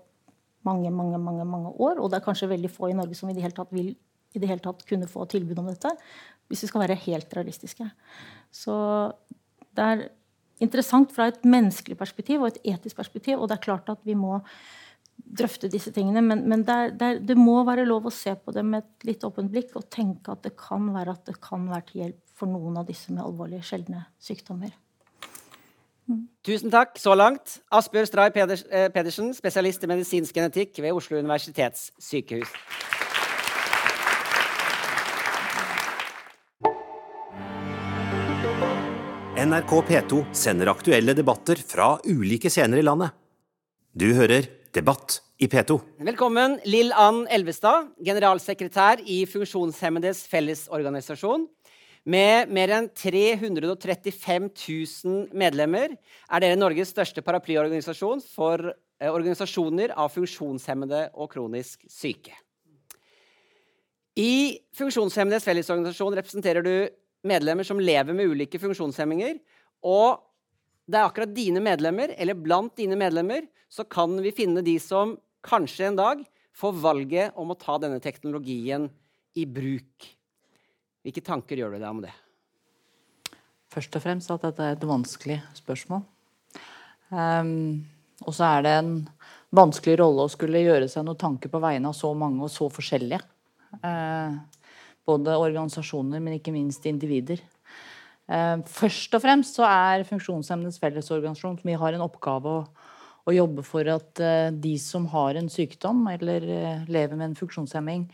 [0.68, 2.00] mange, mange, mange, mange år.
[2.00, 3.92] Og det er kanskje veldig få i Norge som i det hele tatt vil
[4.32, 5.92] i det hele tatt kunne få tilbud om dette.
[6.48, 7.88] Hvis vi skal være helt realistiske.
[8.52, 8.76] Så
[9.76, 10.06] det er
[10.62, 13.40] interessant fra et menneskelig perspektiv og et etisk perspektiv.
[13.40, 14.40] Og det er klart at vi må
[15.22, 16.22] drøfte disse tingene.
[16.26, 19.26] Men, men det, er, det, må være lov å se på det med et litt
[19.28, 22.50] åpent blikk og tenke at det kan være at det kan være til hjelp for
[22.50, 24.74] noen av disse med alvorlige, sjeldne sykdommer.
[26.10, 26.26] Mm.
[26.46, 27.60] Tusen takk så langt.
[27.72, 32.58] Asbjørg Stray eh, Pedersen, spesialist i medisinsk genetikk ved Oslo universitetssykehus.
[39.42, 43.10] NRK P2 sender aktuelle debatter fra ulike scener i landet.
[43.98, 45.80] Du hører Debatt i P2.
[46.06, 51.48] Velkommen, Lill Ann Elvestad, generalsekretær i Funksjonshemmedes Fellesorganisasjon.
[52.06, 60.14] Med mer enn 335 000 medlemmer er dere Norges største paraplyorganisasjon for eh, organisasjoner av
[60.14, 62.36] funksjonshemmede og kronisk syke.
[64.22, 66.76] I Funksjonshemmedes Fellesorganisasjon representerer du
[67.28, 69.40] medlemmer som lever med ulike funksjonshemminger.
[69.88, 70.22] Og
[70.90, 75.16] det er akkurat dine medlemmer, eller blant dine medlemmer, så kan vi finne de som
[75.46, 76.26] kanskje en dag
[76.58, 78.90] får valget om å ta denne teknologien
[79.38, 80.10] i bruk.
[81.02, 82.12] Hvilke tanker gjør du deg om det?
[83.72, 86.04] Først og fremst at dette er et vanskelig spørsmål.
[87.12, 87.84] Um,
[88.28, 88.92] og så er det en
[89.56, 92.68] vanskelig rolle å skulle gjøre seg noen tanker på vegne av så mange og så
[92.72, 93.22] forskjellige.
[93.80, 94.36] Uh,
[95.08, 97.42] både organisasjoner, men ikke minst individer.
[98.32, 102.60] Eh, først og fremst så er Funksjonshemmedes Fellesorganisasjon vi har en oppgave å,
[103.26, 107.40] å, jobbe for at eh, de som har en sykdom eller eh, lever med en
[107.40, 108.06] funksjonshemming,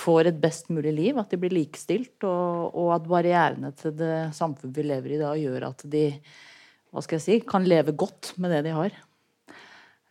[0.00, 4.30] får et best mulig liv, at de blir likestilt, og, og at barrierene til det
[4.36, 6.06] samfunnet vi lever i da, gjør at de
[6.90, 8.94] hva skal jeg si, kan leve godt med det de har.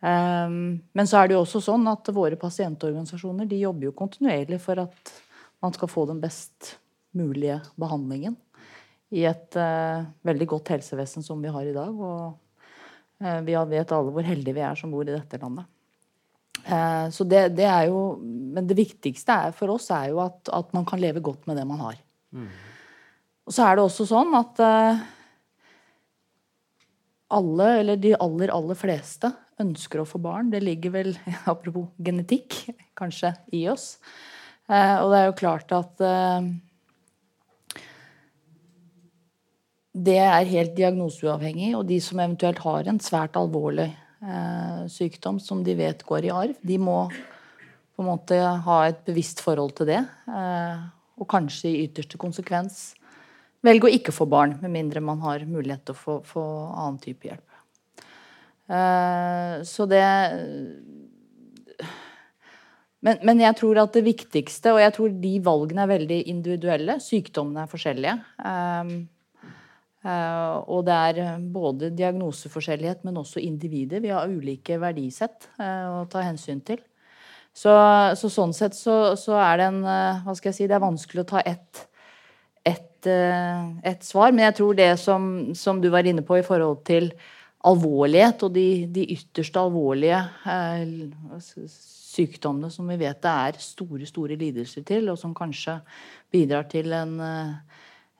[0.00, 4.80] Men så er det jo også sånn at våre pasientorganisasjoner de jobber jo kontinuerlig for
[4.86, 5.12] at
[5.60, 6.76] man skal få den best
[7.16, 8.36] mulige behandlingen
[9.10, 11.90] i et uh, veldig godt helsevesen som vi har i dag.
[11.90, 12.38] Og
[13.24, 15.66] uh, vi vet alle hvor heldige vi er som bor i dette landet.
[16.60, 20.50] Uh, så det, det, er jo Men det viktigste er, for oss er jo at,
[20.52, 21.98] at, man kan leve godt med det man har.
[22.36, 22.50] Mm.
[23.48, 24.60] Og så er det også sånn at
[27.30, 29.30] alle, eller de aller, aller fleste,
[29.62, 30.50] ønsker å få barn.
[30.52, 31.14] Det ligger vel,
[31.52, 32.62] apropos genetikk,
[32.98, 33.96] kanskje i oss.
[34.70, 36.50] Eh, og det er jo klart at eh,
[40.06, 41.72] det er helt diagnoseuavhengig.
[41.78, 46.34] Og de som eventuelt har en svært alvorlig eh, sykdom som de vet går i
[46.34, 49.98] arv, de må på en måte ha et bevisst forhold til det.
[51.20, 52.94] Og kanskje i ytterste konsekvens
[53.60, 56.96] velge å ikke få barn, med mindre man har mulighet til å få, få annen
[57.02, 57.44] type hjelp.
[59.68, 60.00] Så det
[63.06, 66.98] men, men, jeg tror at det viktigste, og jeg tror de valgene er veldig individuelle.
[67.00, 68.18] Sykdommene er forskjellige.
[68.44, 69.08] Um,
[70.00, 74.00] Uh, og det er både diagnoseforskjellighet, men også individer.
[74.00, 76.80] Vi har ulike verdisett uh, å ta hensyn til.
[77.52, 77.72] Så,
[78.16, 80.84] så sånn sett så, så, er det en uh, Hva skal jeg si Det er
[80.84, 81.86] vanskelig å ta ett
[82.64, 84.32] et, et, svar.
[84.32, 85.22] Men jeg tror det som,
[85.56, 87.08] som, du var inne på i forhold til
[87.64, 90.20] alvorlighet og de, de ytterste alvorlige
[92.20, 95.80] sykdommene som vi vet det er store, store lidelser til, og som kanskje
[96.30, 97.16] bidrar til en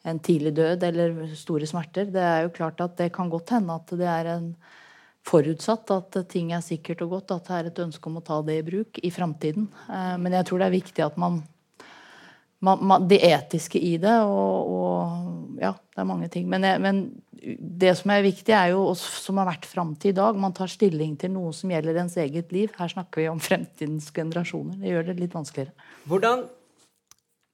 [0.09, 2.09] en tidlig død eller store smerter.
[2.13, 4.51] Det er jo klart at det kan godt hende at det er en
[5.27, 8.41] forutsatt at ting er sikkert og godt, at det er et ønske om å ta
[8.47, 9.69] det i bruk i framtiden.
[9.91, 11.43] Eh, men jeg tror det er viktig at man,
[12.61, 16.47] man, man Det etiske i det og, og, Ja, det er mange ting.
[16.49, 17.01] Men, jeg, men,
[17.81, 20.37] det som er viktig, er jo som har vært fram til i dag.
[20.41, 22.73] Man tar stilling til noe som gjelder ens eget liv.
[22.77, 24.79] Her snakker vi om fremtidens generasjoner.
[24.81, 25.91] Det gjør det litt vanskeligere.
[26.09, 26.49] Hvordan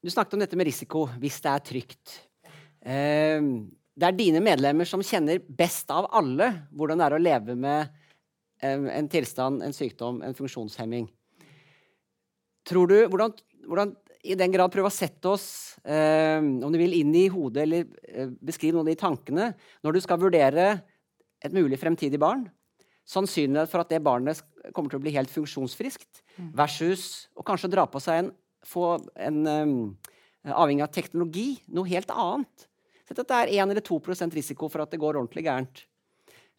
[0.05, 2.12] Du snakket om dette med risiko hvis det er trygt.
[2.87, 3.49] Ehm,
[3.97, 7.88] det er dine medlemmer som kjenner best av alle hvordan det er å leve med
[8.62, 11.09] en tilstand, en sykdom, en funksjonshemming.
[12.66, 13.35] Tror du, hvordan,
[13.66, 13.92] hvordan
[14.27, 15.47] i den grad prøve å sette oss
[15.85, 19.49] eh, om du vil, inn i hodet, eller eh, beskrive noen av de tankene
[19.87, 20.69] når du skal vurdere
[21.45, 22.47] et mulig fremtidig barn.
[23.07, 24.43] Sannsynligheten for at det barnet
[24.75, 26.51] kommer til å bli helt funksjonsfriskt, mm.
[26.59, 28.31] versus å kanskje dra på seg en,
[28.67, 29.77] få en um,
[30.51, 32.67] avhengig av teknologi, noe helt annet.
[33.07, 35.85] Sett at det er 1 eller 2% risiko for at det går ordentlig gærent.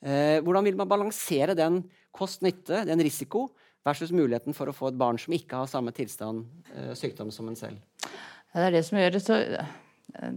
[0.05, 1.81] Eh, hvordan vil man balansere den
[2.15, 3.47] kost-nytte, den risiko,
[3.87, 6.45] versus muligheten for å få et barn som ikke har samme tilstand,
[6.75, 8.07] eh, sykdom som en selv?
[8.53, 9.75] Det er det som gjør det så eh,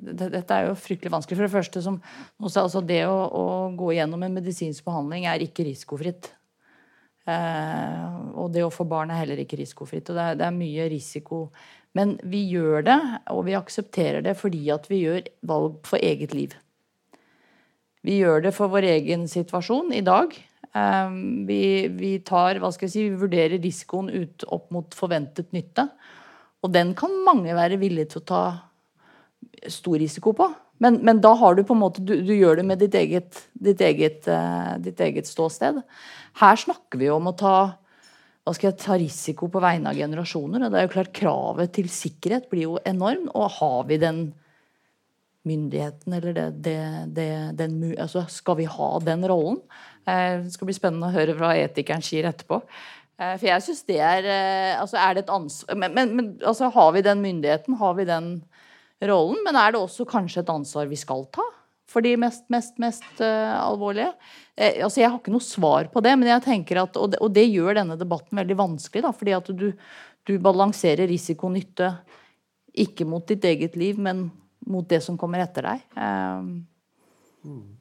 [0.01, 1.39] dette er jo fryktelig vanskelig.
[1.39, 2.01] For det første, som,
[2.43, 3.47] altså det å, å,
[3.79, 6.33] gå gjennom en medisinsk behandling er ikke risikofritt.
[7.31, 10.11] Eh, og det å få barn er heller ikke risikofritt.
[10.11, 11.45] Og det er, det er mye risiko
[11.97, 12.99] men vi gjør det,
[13.35, 16.55] og vi aksepterer det fordi at vi gjør valg for eget liv.
[18.07, 20.33] Vi gjør det for vår egen situasjon i dag.
[20.77, 25.51] Ehm, vi, vi tar, hva skal jeg si, vi vurderer risikoen ut opp mot forventet
[25.57, 25.89] nytte.
[26.61, 28.43] Og den kan mange være villige til å ta
[29.71, 30.51] stor risiko på.
[30.81, 33.43] Men, men da har du på en måte, du, du gjør det med ditt eget,
[33.53, 35.83] ditt eget, uh, ditt eget ståsted.
[36.41, 37.57] Her snakker vi om å ta
[38.41, 40.65] hva skal jeg ta risiko på vegne av generasjoner.
[40.65, 43.29] Og det er jo klart Kravet til sikkerhet blir jo enorm.
[43.37, 44.23] Og har vi den
[45.49, 46.79] myndigheten, eller det, det,
[47.17, 49.61] det, den, altså Skal vi ha den rollen?
[50.09, 52.63] Eh, det skal bli spennende å høre hva etikeren sier etterpå.
[53.21, 56.29] Eh, for jeg syns det er eh, Altså, er det et ansvar Men, men, men
[56.41, 57.77] altså, har vi den myndigheten?
[57.81, 58.31] Har vi den
[59.11, 59.41] rollen?
[59.45, 61.45] Men er det også kanskje et ansvar vi skal ta?
[61.91, 64.13] For de mest, mest, mest uh, alvorlige.
[64.55, 67.19] Eh, altså Jeg har ikke noe svar på det, men jeg tenker at, og det,
[67.19, 69.03] og det gjør denne debatten veldig vanskelig.
[69.09, 69.67] Da, fordi at du,
[70.29, 71.91] du balanserer risiko-nytte
[72.85, 74.29] ikke mot ditt eget liv, men
[74.71, 75.83] mot det som kommer etter deg.
[75.99, 77.80] Um.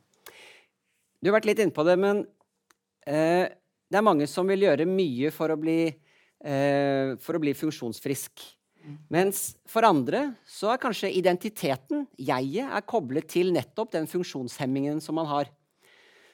[1.20, 2.24] Du har vært litt inne på det, men
[3.08, 3.50] eh,
[3.90, 8.46] det er mange som vil gjøre mye for å bli, eh, for å bli funksjonsfrisk.
[9.12, 15.20] Mens for andre så er kanskje identiteten, jeget, er koblet til nettopp den funksjonshemmingen som
[15.20, 15.50] man har.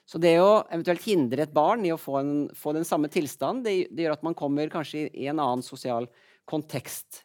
[0.06, 3.64] Så det å eventuelt hindre et barn i å få, en, få den samme tilstanden,
[3.66, 6.06] det, det, gjør at man kommer kanskje i, en annen sosial
[6.46, 7.24] kontekst.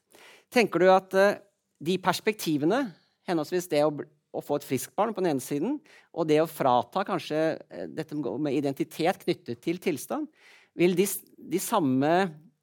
[0.51, 1.37] Tenker du at eh,
[1.85, 2.87] de perspektivene,
[3.29, 3.93] henholdsvis det å,
[4.31, 5.79] å, få et friskt barn på den ene siden,
[6.15, 10.31] og det å frata kanskje uh, dette med identitet knyttet til tilstand,
[10.79, 11.05] vil de,
[11.51, 12.11] de samme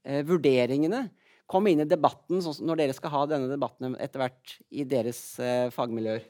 [0.08, 1.10] eh, vurderingene
[1.52, 5.20] komme inn i debatten sånn når dere skal ha denne debatten etter hvert i deres
[5.76, 6.24] fagmiljøer?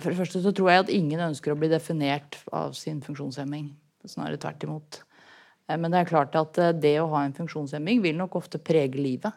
[0.00, 3.68] For det første så tror jeg at ingen ønsker å bli definert av sin funksjonshemming.
[4.10, 5.00] Snarere tvert imot.
[5.68, 8.60] Eh, men det er klart at eh, det å ha en funksjonshemming vil nok ofte
[8.62, 9.32] prege livet.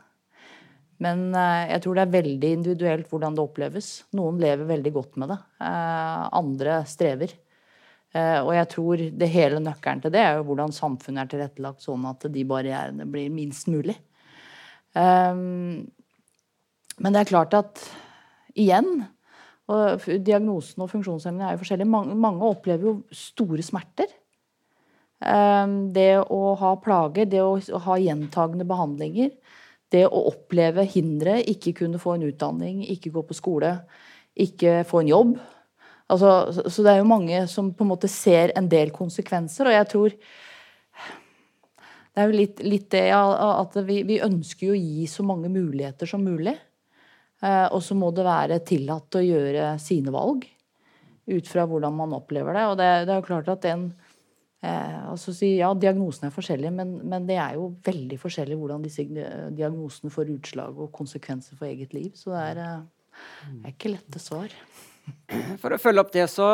[1.04, 3.90] Men eh, jeg tror det er veldig individuelt hvordan det oppleves.
[4.18, 5.40] Noen lever veldig godt med det.
[5.62, 7.36] Andre strever.
[8.18, 12.06] Og jeg tror det hele nøkkelen til det er jo hvordan samfunnet er tilrettelagt sånn
[12.10, 13.94] at de barrierene blir minst mulig.
[14.96, 15.84] Men
[17.14, 17.84] det er klart at
[18.58, 19.04] igjen
[19.68, 21.88] og diagnosen og funksjonshemming er jo forskjellig.
[21.90, 24.10] Mange, opplever jo store smerter.
[25.18, 27.58] Um, det å ha plager, det å
[27.88, 29.34] ha gjentagende behandlinger,
[29.94, 33.72] det å oppleve hindre, ikke kunne få en utdanning, ikke gå på skole,
[34.38, 35.38] ikke få en jobb.
[36.08, 36.32] Altså,
[36.68, 39.90] så, det er jo mange som på en måte ser en del konsekvenser, og jeg
[39.94, 40.18] tror
[42.18, 46.10] det er jo litt, litt det at vi, vi, ønsker å gi så mange muligheter
[46.10, 46.56] som mulig.
[47.46, 50.48] Eh, og så må det være tillatt å gjøre sine valg
[51.28, 52.64] ut fra hvordan man opplever det.
[52.72, 53.92] Og det, det er jo klart at den
[54.66, 58.86] eh, altså si, Ja, diagnosene er forskjellige, men, men, det er jo veldig forskjellig hvordan
[58.86, 59.06] disse
[59.58, 62.12] diagnosene får utslag og konsekvenser for eget liv.
[62.18, 64.54] Så det er, eh, er ikke lette svar.
[65.62, 66.50] For å følge opp det, så,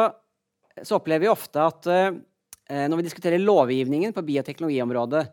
[0.82, 5.24] så opplever vi ofte at eh, når vi diskuterer lovgivningen på bioteknologiområdet,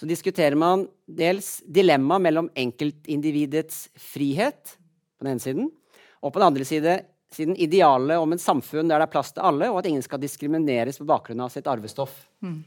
[0.00, 4.78] så diskuterer man dels dilemmaet mellom enkeltindividets frihet
[5.20, 5.66] på den ene siden,
[6.24, 6.94] og på den andre side,
[7.34, 10.20] siden idealet om en samfunn der det er plass til alle, og at ingen skal
[10.22, 12.12] diskrimineres på bakgrunn av sitt arvestoff.
[12.42, 12.62] Mm.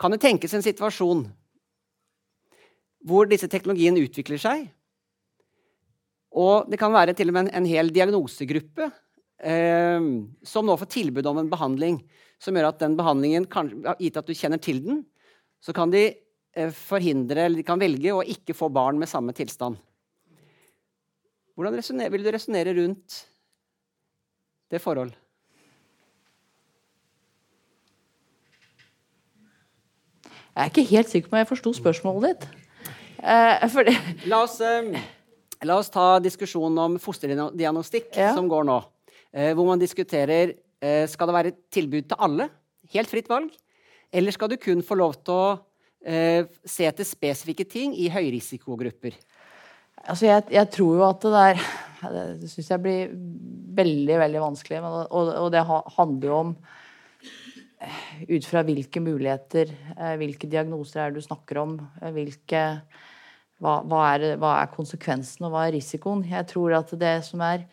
[0.00, 1.26] Kan det tenkes en situasjon
[3.06, 4.66] hvor disse teknologiene utvikler seg,
[6.32, 8.88] og det kan være til og med en, en hel diagnosegruppe
[9.44, 10.04] eh,
[10.48, 11.98] som nå får tilbud om en behandling
[12.42, 13.46] som gjør at den behandlingen,
[14.00, 15.02] gitt at du kjenner til den,
[15.62, 19.34] så kan de eh, forhindre, eller de kan velge å ikke få barn med samme
[19.36, 19.76] tilstand.
[21.52, 23.20] Hvordan vil du resonnere rundt
[24.72, 25.12] det forhold?
[30.52, 32.48] Jeg er ikke helt sikker på om jeg forsto spørsmålet ditt.
[33.22, 33.62] Eh,
[34.28, 34.98] la, oss, eh,
[35.62, 38.34] la, oss, ta diskusjonen om fosterdiagnostikk ja.
[38.36, 38.80] som går nå.
[39.32, 42.48] Eh, hvor man diskuterer eh, skal det være tilbud til alle,
[42.92, 43.52] helt fritt valg,
[44.12, 45.46] eller skal du kun få lov til å
[46.04, 49.16] eh, se etter spesifikke ting i høyrisikogrupper?
[50.02, 51.64] Altså, jeg, jeg, tror jo at det der
[52.02, 53.12] Det syns jeg blir
[53.78, 54.80] veldig, veldig vanskelig.
[55.12, 56.56] Og, det handler jo om
[58.30, 59.72] ut fra hvilke muligheter,
[60.20, 61.72] hvilke diagnoser er det du snakker om,
[62.14, 62.60] hvilke
[63.62, 66.22] hva, hva, er, hva er konsekvensen og hva er risikoen?
[66.26, 67.66] Jeg tror at det som er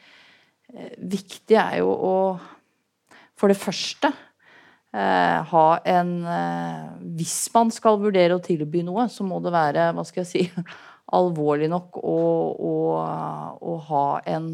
[0.70, 2.16] Eh, viktig er jo å
[3.40, 6.84] for det første eh, ha en eh,
[7.18, 10.44] Hvis man skal vurdere å tilby noe, så må det være hva skal jeg si,
[11.16, 12.22] alvorlig nok å,
[12.70, 12.74] å,
[13.60, 14.50] å ha en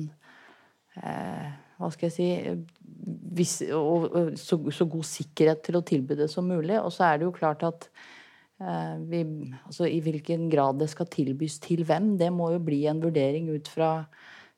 [1.01, 2.27] eh, Hva skal jeg si
[3.35, 6.77] hvis, og, og, så, så, god sikkerhet til å tilby det som mulig.
[6.79, 7.89] Og så er det jo klart at
[8.63, 9.25] eh, vi,
[9.65, 13.51] altså I hvilken grad det skal tilbys til hvem, det må jo bli en vurdering
[13.51, 13.91] ut fra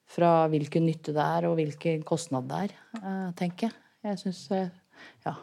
[0.07, 3.77] fra hvilken nytte det er, og hvilken kostnad det er, eh, tenker jeg.
[4.07, 4.67] Jeg syns uh,
[5.25, 5.33] ja.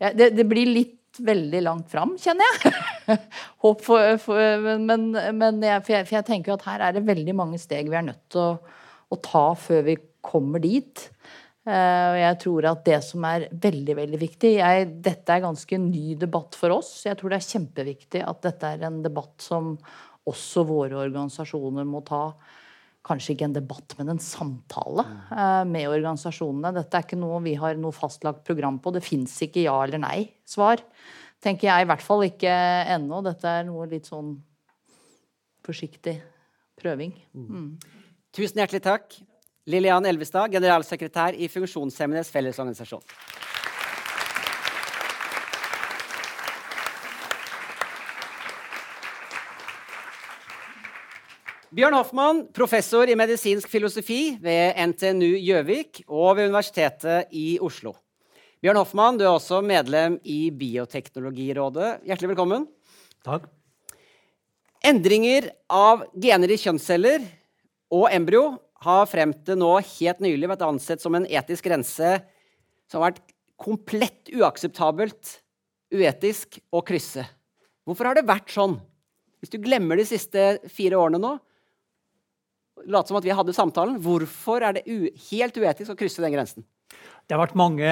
[0.00, 0.94] ja det, det, blir litt
[1.26, 2.74] veldig langt fram, kjenner jeg.
[3.64, 7.06] Håp for, for, men, men jeg, for, jeg, for, jeg, tenker at her er det
[7.08, 8.76] veldig mange steg vi er nødt til å,
[9.10, 11.06] å ta før vi kommer dit.
[11.68, 16.14] Uh, jeg tror at det som er veldig veldig viktig jeg, Dette er ganske ny
[16.20, 16.94] debatt for oss.
[17.04, 19.74] Jeg tror det er kjempeviktig at dette er en debatt som
[20.30, 22.30] også våre organisasjoner må ta
[23.06, 26.74] kanskje ikke en debatt, men en samtale eh, med organisasjonene.
[26.76, 28.92] Dette er ikke noe vi har noe fastlagt program på.
[28.94, 30.82] Det fins ikke ja eller nei-svar.
[31.40, 32.52] Tenker jeg i hvert fall ikke
[32.96, 33.22] ennå.
[33.24, 34.34] Dette er noe litt sånn
[35.64, 36.18] forsiktig
[36.80, 37.14] prøving.
[37.36, 37.72] Mm.
[38.36, 39.16] Tusen hjertelig takk.
[39.70, 43.04] Lillian Elvestad, generalsekretær i Funksjonshemmedes Fellesorganisasjon.
[51.80, 57.94] Bjørn Hoffmann, professor i medisinsk filosofi ved NTNU Gjøvik og ved Universitetet i Oslo.
[58.60, 62.02] Bjørn Hoffmann, du er også medlem i Bioteknologirådet.
[62.04, 62.68] Hjertelig velkommen.
[63.24, 63.48] Takk.
[64.92, 67.24] Endringer av gener i kjønnsceller
[67.96, 68.44] og embryo
[68.84, 72.14] har frem til nå helt nylig vært ansett som en etisk grense
[72.92, 75.38] som har vært komplett uakseptabelt,
[75.96, 77.24] uetisk å krysse.
[77.88, 78.82] Hvorfor har det vært sånn?
[79.40, 81.38] Hvis du glemmer de siste fire årene nå,
[82.86, 83.98] late som at vi hadde samtalen.
[84.02, 84.84] Hvorfor er det
[85.30, 86.66] helt uetisk å krysse den grensen?
[87.26, 87.90] Det har vært mange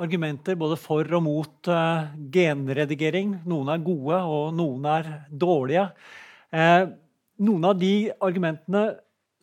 [0.00, 3.38] argumenter både for og mot uh, genredigering.
[3.48, 5.90] Noen er gode, og noen er dårlige.
[6.54, 6.92] Uh,
[7.40, 8.84] noen av de argumentene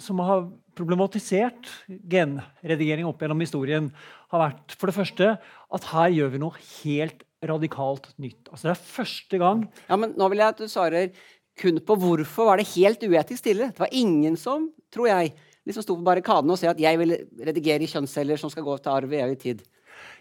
[0.02, 3.90] som har problematisert genredigering opp gjennom historien,
[4.30, 8.50] har vært for det første at her gjør vi noe helt radikalt nytt.
[8.50, 11.12] Altså Det er første gang Ja, men Nå vil jeg at du svarer
[11.58, 13.72] kun på hvorfor var det helt uetisk stille.
[13.74, 15.34] Det var ingen som, tror jeg,
[15.68, 17.16] liksom sto på barrikadene og sa at jeg vil
[17.50, 19.64] redigere i kjønnsceller som skal gå til arv i evig tid.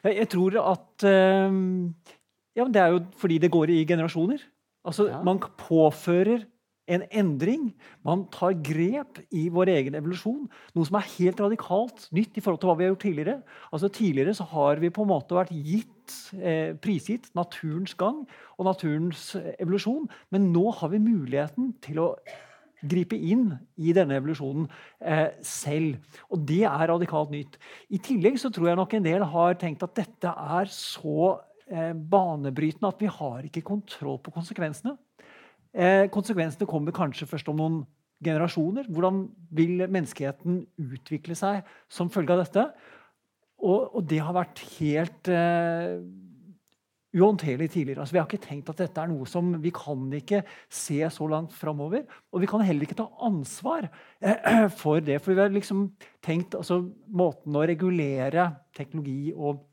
[0.03, 1.63] Jeg, jeg tror at uh,
[2.57, 4.41] Ja, det er jo fordi det går i generasjoner.
[4.87, 5.19] Altså, ja.
[5.27, 6.47] Man påfører
[6.87, 7.69] en endring.
[8.07, 10.47] Man tar grep i vår egen evolusjon.
[10.77, 13.37] Noe som er helt radikalt nytt i forhold til hva vi har gjort tidligere.
[13.73, 18.25] Altså Tidligere så har vi på en måte vært gitt, eh, prisgitt naturens gang
[18.59, 20.07] og naturens evolusjon.
[20.31, 22.11] Men nå har vi muligheten til å
[22.87, 23.49] gripe inn
[23.81, 24.69] i denne evolusjonen
[25.01, 25.97] eh, selv.
[26.31, 27.59] Og det er radikalt nytt.
[27.91, 31.93] I tillegg så tror jeg nok en del har tenkt at dette er så eh,
[31.97, 34.97] banebrytende at vi har ikke kontroll på konsekvensene.
[35.77, 37.81] Eh, konsekvensene kommer kanskje først om noen
[38.25, 38.89] generasjoner.
[38.89, 42.71] Hvordan vil menneskeheten utvikle seg som følge av dette?
[43.61, 45.99] Og, og det har vært helt eh,
[47.17, 48.01] uhåndterlig tidligere.
[48.01, 51.29] Altså, vi har ikke tenkt at dette er noe som vi kan ikke se så
[51.31, 52.05] langt framover.
[52.33, 53.89] Og vi kan heller ikke ta ansvar
[54.21, 55.21] eh, for det.
[55.25, 55.91] For vi har liksom
[56.25, 59.65] tenkt altså, Måten å regulere teknologi og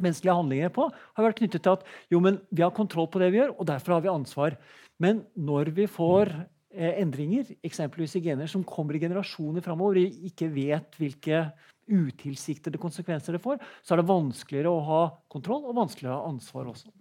[0.00, 1.82] menneskelige handlinger på har vært knyttet til at
[2.12, 4.56] jo, men vi har kontroll på det vi gjør, og derfor har vi ansvar.
[5.00, 10.50] Men når vi får eh, endringer, eksempelvis i gener som kommer i generasjoner framover, ikke
[10.52, 11.44] vet hvilke
[11.90, 16.34] utilsiktede konsekvenser det får, så er det vanskeligere å ha kontroll og vanskeligere å ha
[16.34, 16.92] ansvar også.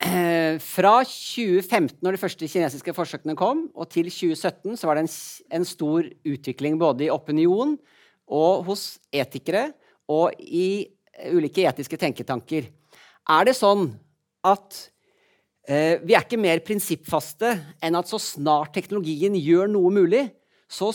[0.00, 5.04] Eh, fra 2015, når de første kinesiske forsøkene kom, og til 2017 så var det
[5.04, 5.12] en,
[5.58, 7.74] en stor utvikling både i opinion
[8.30, 9.74] og hos etikere
[10.08, 10.88] og i
[11.34, 12.70] ulike etiske tenketanker.
[13.28, 13.90] Er det sånn
[14.46, 14.78] at
[15.68, 17.52] vi er ikke mer prinsippfaste
[17.84, 20.22] enn at så snart teknologien gjør noe mulig,
[20.70, 20.88] så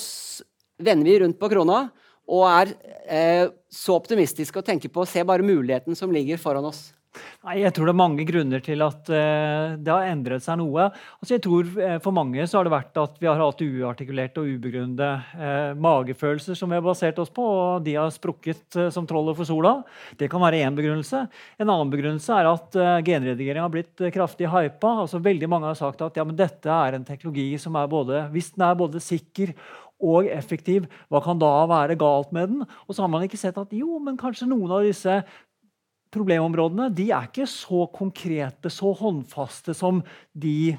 [0.81, 1.85] vender vi rundt på krona
[2.25, 2.73] og er
[3.05, 6.89] eh, så optimistiske og tenker på å se bare muligheten som ligger foran oss?
[7.45, 10.87] Nei, Jeg tror det er mange grunner til at uh, det har endret seg noe.
[11.19, 14.41] Altså, jeg tror uh, For mange så har det vært at vi har hatt uartikulerte
[14.41, 19.07] og ubegrunnede uh, magefølelser som vi har basert oss på, og de har sprukket som
[19.07, 19.77] trollet for sola.
[20.17, 21.25] Det kan være én begrunnelse.
[21.61, 24.91] En annen begrunnelse er at genredigering har blitt kraftig hypa.
[25.05, 28.53] Altså, veldig mange har sagt at ja, dette er en teknologi som er både, hvis
[28.55, 29.53] den er både sikker
[30.03, 30.87] og effektiv.
[31.09, 32.63] Hva kan da være galt med den?
[32.85, 35.21] Og så har man ikke sett at jo, men kanskje noen av disse
[36.15, 40.01] problemområdene de er ikke så konkrete, så håndfaste som
[40.33, 40.75] de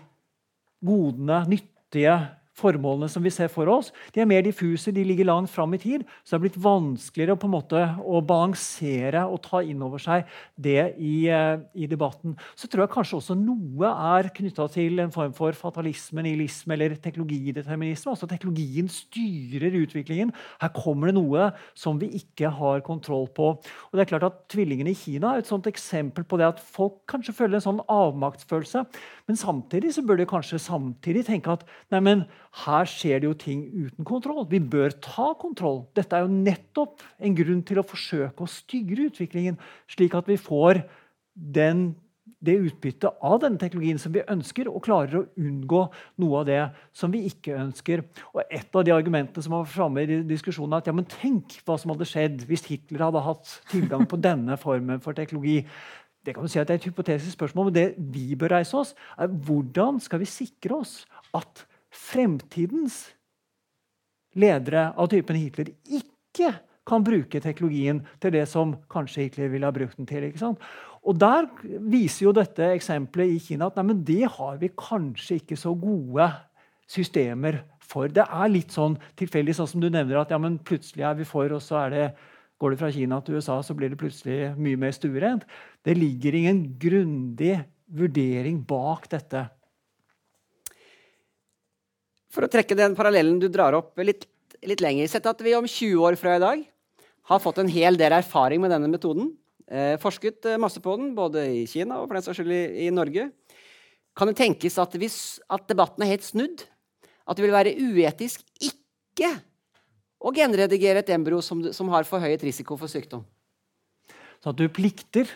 [0.85, 2.17] godene, nyttige
[2.57, 5.81] formålene som vi ser for oss, de er mer diffuse, de ligger langt fram i
[5.81, 6.07] tid.
[6.25, 10.25] Så det er blitt vanskeligere på en måte å balansere og ta inn over seg
[10.57, 12.37] det i, eh, i debatten.
[12.57, 16.97] Så tror jeg kanskje også noe er knytta til en form for fatalisme, nihilisme eller
[16.97, 18.11] teknologideterminisme.
[18.11, 20.33] altså Teknologien styrer utviklingen.
[20.61, 23.53] Her kommer det noe som vi ikke har kontroll på.
[23.57, 26.61] Og det er klart at Tvillingene i Kina er et sånt eksempel på det at
[26.61, 28.87] folk kanskje føler en sånn avmaktsfølelse.
[29.29, 32.25] Men samtidig så bør de kanskje samtidig tenke at nei, men
[32.65, 34.47] her skjer det jo ting uten kontroll.
[34.49, 35.85] Vi bør ta kontroll.
[35.97, 39.59] Dette er jo nettopp en grunn til å forsøke å styre utviklingen,
[39.93, 40.81] slik at vi får
[41.37, 41.91] den,
[42.41, 45.83] det utbyttet av denne teknologien som vi ønsker, og klarer å unngå
[46.23, 46.63] noe av det
[46.97, 48.07] som vi ikke ønsker.
[48.33, 51.61] Og Et av de argumentene som var framme i diskusjonen, er at ja, men tenk
[51.67, 55.61] hva som hadde skjedd hvis Hitler hadde hatt tilgang på denne formen for teknologi.
[56.25, 58.75] Det kan du si at det er et hypotetisk spørsmål, men det vi bør reise
[58.81, 61.03] oss, er hvordan skal vi sikre oss
[61.37, 63.07] at fremtidens
[64.37, 66.53] ledere av typen Hitler ikke
[66.87, 70.29] kan bruke teknologien til det som kanskje Hitler ville ha brukt den til.
[71.07, 71.49] Og Der
[71.91, 76.29] viser jo dette eksempelet i Kina at nei, det har vi kanskje ikke så gode
[76.91, 78.11] systemer for.
[78.11, 81.51] Det er litt sånn tilfeldig, sånn som du nevner, at ja, plutselig er vi for,
[81.55, 82.11] og så det,
[82.59, 85.47] går det fra Kina til USA, så blir det plutselig mye mer stuerent.
[85.85, 89.47] Det ligger ingen grundig vurdering bak dette.
[92.33, 94.27] For å trekke den parallellen du drar opp litt,
[94.67, 96.65] litt lenger Sett at vi om 20 år fra i dag
[97.27, 99.33] har fått en hel del erfaring med denne metoden.
[99.67, 102.87] Eh, forsket eh, masse på den, både i Kina og for den saks skyld i,
[102.87, 103.31] i, Norge.
[104.17, 105.19] Kan det tenkes at, hvis,
[105.51, 106.63] at debatten er helt snudd?
[107.27, 109.33] At det vil være uetisk ikke
[110.23, 113.27] å genredigere et embryo som, som har forhøyet risiko for sykdom?
[114.39, 115.27] Så at du plikter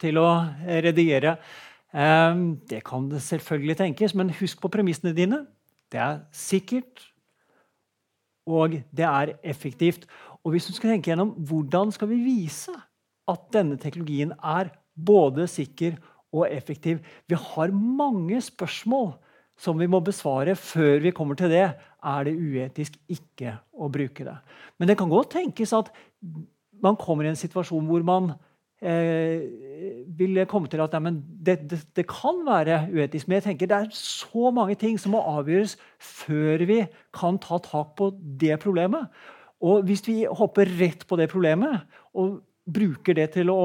[0.00, 0.28] til å
[0.64, 1.36] redigere.
[1.92, 2.40] Eh,
[2.72, 5.44] det kan selvfølgelig tenkes, men husk på premissene dine.
[5.92, 7.02] Det er sikkert,
[8.46, 10.06] og det er effektivt.
[10.44, 12.74] Og hvis du skal tenke gjennom hvordan skal vi vise
[13.30, 15.96] at denne teknologien er både sikker
[16.34, 19.14] og effektiv Vi har mange spørsmål
[19.56, 21.68] som vi må besvare før vi kommer til det.
[22.04, 24.34] Er det uetisk ikke å bruke det?
[24.78, 25.92] Men det kan godt tenkes at
[26.82, 28.32] man kommer i en situasjon hvor man
[28.84, 29.44] eh,
[30.18, 33.28] vil komme til at nei, det, det, det, kan være uetisk.
[33.28, 36.82] Men jeg tenker det er så mange ting som må avgjøres før vi
[37.16, 39.08] kan ta tak på det problemet.
[39.64, 43.64] Og hvis vi hopper rett på det problemet og bruker det til å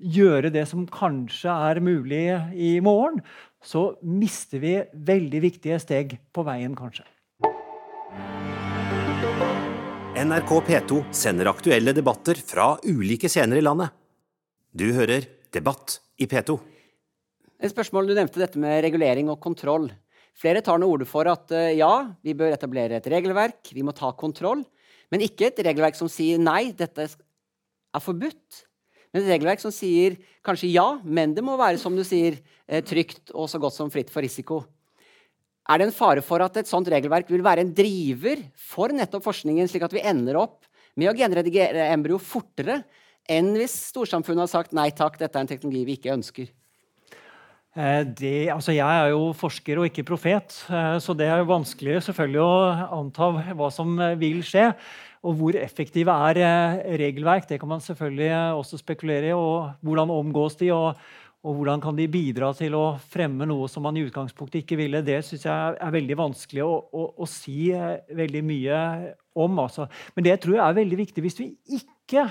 [0.00, 2.24] gjøre det som kanskje er mulig
[2.56, 3.20] i morgen,
[3.60, 7.04] så mister vi veldig viktige steg på veien, kanskje.
[10.20, 13.99] NRK P2 sender aktuelle debatter fra ulike scener i landet.
[14.70, 16.54] Du hører Debatt i P2.
[17.58, 19.88] Et spørsmål Du nevnte dette med regulering og kontroll.
[20.38, 23.92] Flere tar nå ordet for at eh, ja, vi bør etablere et regelverk, vi må
[23.96, 24.62] ta kontroll.
[25.10, 28.62] Men ikke et regelverk som sier nei, dette er forbudt.
[29.10, 30.14] Men et regelverk som sier
[30.46, 32.38] kanskje ja, men det må være som du sier,
[32.70, 34.62] eh, trygt og så godt som fritt for risiko.
[35.66, 39.26] Er det en fare for at et sånt regelverk vil være en driver for nettopp
[39.26, 40.62] forskningen, slik at vi ender opp
[40.94, 42.84] med å genredigere embryo fortere
[43.28, 46.48] enn hvis storsamfunnet har sagt nei takk, dette er en teknologi vi ikke ønsker?
[47.78, 52.00] Eh, det, altså jeg er jo forsker og ikke profet, eh, så det er vanskelig
[52.02, 54.72] selvfølgelig å anta hva som eh, vil skje.
[55.22, 59.34] Og hvor effektive er regelverk, det kan man selvfølgelig også spekulere i.
[59.36, 60.96] Og hvordan omgås de, og,
[61.44, 65.04] og, hvordan kan de bidra til å fremme noe som man i utgangspunktet ikke ville.
[65.04, 68.80] Det syns jeg er veldig vanskelig å, å, å si veldig mye
[69.36, 69.60] om.
[69.60, 69.90] Altså.
[70.16, 71.50] Men det tror jeg er veldig viktig hvis vi
[71.82, 72.24] ikke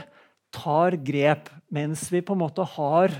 [0.55, 3.13] tar grep mens vi på en måte har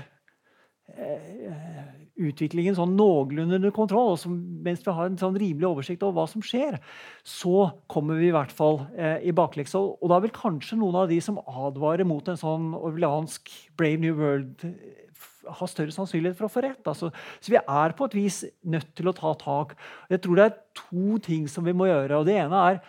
[2.20, 6.26] utviklingen sånn noenlunde under kontroll, og mens vi har en sånn rimelig oversikt over hva
[6.30, 6.78] som skjer,
[7.26, 9.80] så kommer vi i hvert fall eh, i bakleksa.
[9.80, 13.50] Og da vil kanskje noen av de som advarer mot en sånn orleansk
[13.80, 14.66] Brave New World,
[15.50, 16.82] ha større sannsynlighet for å få rett.
[16.84, 17.08] Altså,
[17.40, 19.72] så vi er på et vis nødt til å ta tak.
[20.12, 22.20] Jeg tror det er to ting som vi må gjøre.
[22.20, 22.82] og Det ene er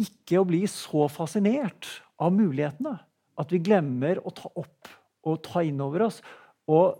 [0.00, 1.90] ikke å bli så fascinert
[2.22, 2.94] av mulighetene
[3.38, 4.90] at vi glemmer å ta opp
[5.28, 6.22] og ta inn over oss.
[6.68, 6.98] Og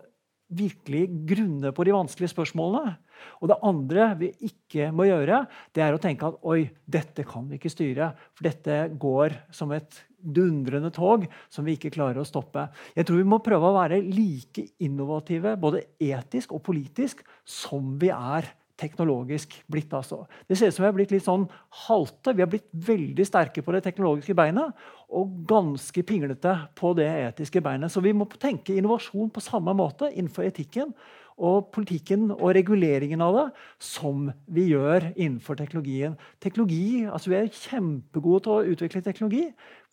[0.48, 2.94] virkelig grunne på de vanskelige spørsmålene.
[3.42, 5.42] Og det andre vi ikke må gjøre,
[5.76, 8.12] det er å tenke at oi, dette kan vi ikke styre.
[8.38, 12.68] For dette går som et dundrende tog som vi ikke klarer å stoppe.
[12.96, 18.10] Jeg tror vi må prøve å være like innovative både etisk og politisk som vi
[18.14, 19.92] er teknologisk blitt.
[19.92, 20.22] altså.
[20.48, 21.48] Det ser ut som vi har blitt litt sånn
[21.86, 22.34] halte.
[22.34, 27.62] Vi har blitt veldig sterke på det teknologiske beinet og ganske pinglete på det etiske
[27.64, 27.92] beinet.
[27.92, 30.94] Så vi må tenke innovasjon på samme måte innenfor etikken
[31.38, 33.46] og politikken og reguleringen av det
[33.82, 36.16] som vi gjør innenfor teknologien.
[36.42, 39.44] Teknologi, altså Vi er kjempegode til å utvikle teknologi.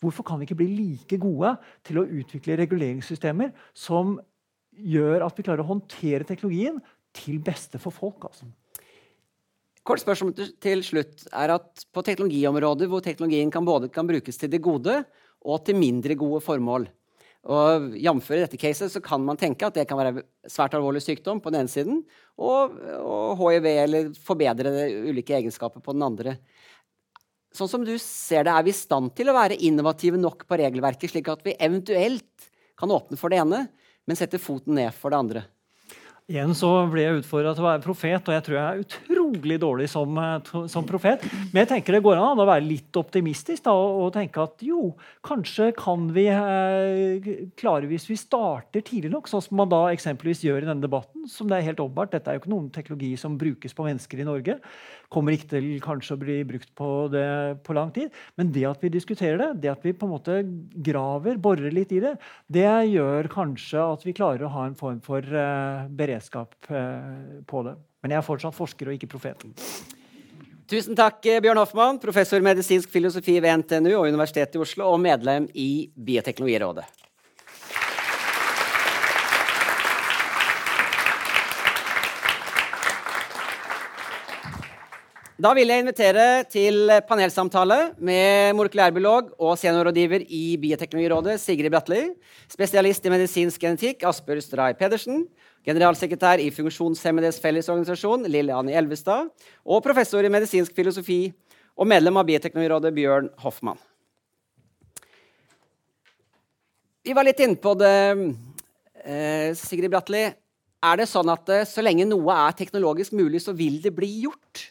[0.02, 1.56] Hvorfor kan vi ikke bli like gode
[1.86, 4.18] til å utvikle reguleringssystemer som
[4.76, 6.82] gjør at vi klarer å håndtere teknologien
[7.14, 8.26] til beste for folk?
[8.26, 8.50] altså?
[9.86, 14.50] Kort spørsmål til slutt er at På teknologiområder hvor teknologien kan både kan brukes til
[14.50, 15.02] det gode
[15.46, 16.88] og til mindre gode formål
[17.46, 18.28] og Jf.
[18.34, 21.62] dette caset så kan man tenke at det kan være svært alvorlig sykdom på den
[21.62, 22.00] ene siden,
[22.42, 24.72] og, og hiv eller forbedre
[25.06, 26.36] ulike egenskaper på den andre.
[27.54, 30.58] Sånn som du ser det, Er vi i stand til å være innovative nok på
[30.58, 33.68] regelverket, slik at vi eventuelt kan åpne for det ene,
[34.06, 35.46] men sette foten ned for det andre?
[36.26, 39.56] Igjen så ble jeg utfordra til å være profet, og jeg tror jeg er utrolig
[39.62, 41.22] dårlig som, eh, som profet.
[41.52, 44.96] Men jeg tenker det går an å være litt optimistisk da, og, tenke at jo,
[45.22, 50.42] kanskje kan vi eh, klare hvis vi starter tidlig nok, sånn som man da eksempelvis
[50.42, 51.28] gjør i denne debatten.
[51.30, 54.18] som det er helt åpenbart, Dette er jo ikke noen teknologi som brukes på mennesker
[54.18, 54.58] i Norge.
[55.08, 58.10] Kommer ikke til kanskje å bli brukt på det på lang tid.
[58.36, 60.42] Men det at vi diskuterer det, det at vi på en måte
[60.74, 62.16] graver, borer litt i det,
[62.50, 67.44] det gjør kanskje at vi klarer å ha en form for eh, beredskap beredskap eh,
[67.46, 67.76] på det.
[68.02, 69.44] Men jeg er fortsatt forsker og ikke profet.
[70.66, 74.92] Tusen takk, eh, Bjørn Hoffmann, professor i medisinsk filosofi ved NTNU og Universitetet i Oslo,
[74.92, 76.86] og medlem i Bioteknologirådet.
[85.36, 92.06] Da vil jeg invitere til panelsamtale med molekylærbiolog og seniorrådgiver i Bioteknologirådet, Sigrid Bratli,
[92.48, 95.26] spesialist i medisinsk genetikk, Asbjørn Stray Pedersen,
[95.66, 99.32] generalsekretær i Funksjonshemmedes Fellesorganisasjon, Lille-Anni Elvestad,
[99.66, 101.24] og professor i medisinsk filosofi
[101.76, 103.80] og medlem av Bioteknologirådet, Bjørn Hoffmann.
[107.06, 107.96] Vi var litt inne på det,
[109.04, 110.24] eh, Sigrid Bratteli.
[110.82, 114.22] Er det sånn at eh, så lenge noe er teknologisk mulig, så vil det bli
[114.24, 114.70] gjort?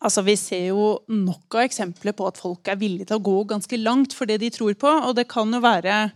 [0.00, 3.36] Altså, Vi ser jo nok av eksempler på at folk er villige til å gå
[3.46, 4.88] ganske langt for det de tror på.
[4.88, 6.12] Og det kan jo være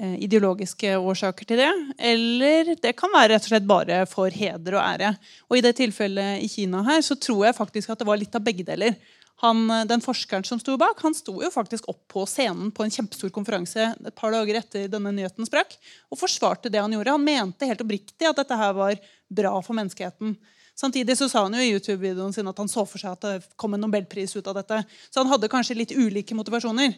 [0.00, 1.72] ideologiske årsaker til det.
[1.98, 5.10] Eller det kan være rett og slett bare for heder og ære.
[5.50, 8.38] Og I det tilfellet i Kina her, så tror jeg faktisk at det var litt
[8.38, 8.96] av begge deler.
[9.42, 12.84] Han, eh, den forskeren som sto bak, han sto jo faktisk opp på scenen på
[12.84, 15.74] en kjempestor konferanse et par dager etter denne nyheten sprakk,
[16.10, 17.16] og forsvarte det han gjorde.
[17.16, 20.36] Han mente helt oppriktig at dette her var bra for menneskeheten.
[20.78, 23.56] Samtidig så sa han jo i YouTube-videoen sin at han så for seg at det
[23.60, 24.78] kom en nobelpris ut av dette.
[25.10, 26.94] Så han hadde kanskje litt ulike motivasjoner.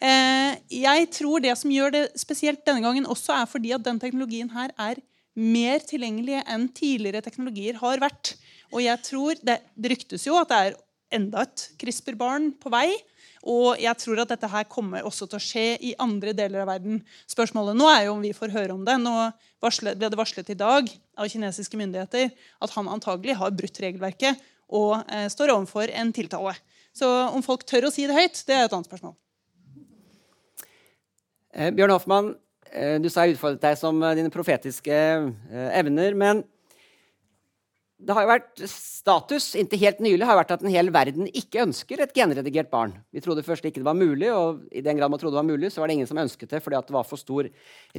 [0.00, 4.00] Eh, jeg tror det som gjør det spesielt denne gangen, også er fordi at den
[4.00, 5.00] teknologien her er
[5.36, 8.34] mer tilgjengelig enn tidligere teknologier har vært.
[8.72, 10.78] Og jeg tror, Det, det ryktes jo at det er
[11.12, 12.88] enda et CRISPR-barn på vei.
[13.48, 16.74] Og jeg tror at dette her kommer også til å skje i andre deler av
[16.74, 17.00] verden.
[17.30, 18.98] Spørsmålet nå er jo om vi får høre om det.
[19.00, 19.14] Nå
[19.64, 22.28] varslet, ble det varslet i dag av kinesiske myndigheter
[22.60, 26.52] at han antagelig har brutt regelverket og eh, står overfor en tiltale.
[26.92, 29.16] Så om folk tør å si det høyt, det er et annet spørsmål.
[31.54, 32.32] Eh, Bjørn Hoffmann,
[32.70, 36.14] eh, du sa jeg utfordret deg som eh, dine profetiske eh, evner.
[36.14, 36.44] men
[38.00, 41.66] det har jo vært Status inntil helt nylig har vært at en hel verden ikke
[41.66, 42.94] ønsker et genredigert barn.
[43.12, 45.50] Vi trodde først ikke det var mulig, og i den grad man trodde det var
[45.50, 47.50] mulig, så var det ingen som ønsket det fordi det var for stor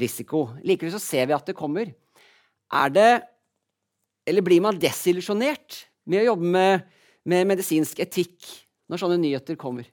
[0.02, 0.47] risiko.
[0.66, 1.93] Likevel så ser vi at det kommer.
[2.74, 3.12] Er det
[4.26, 6.84] Eller blir man desillusjonert med å jobbe med,
[7.26, 8.45] med medisinsk etikk
[8.86, 9.88] når sånne nyheter kommer?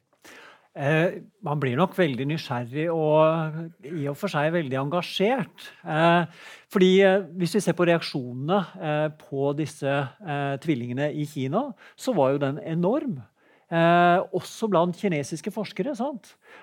[0.79, 5.65] Eh, man blir nok veldig nysgjerrig og i og for seg veldig engasjert.
[5.83, 11.65] Eh, fordi eh, Hvis vi ser på reaksjonene eh, på disse eh, tvillingene i Kina,
[11.99, 13.19] så var jo den enorm.
[13.69, 15.93] Eh, også blant kinesiske forskere.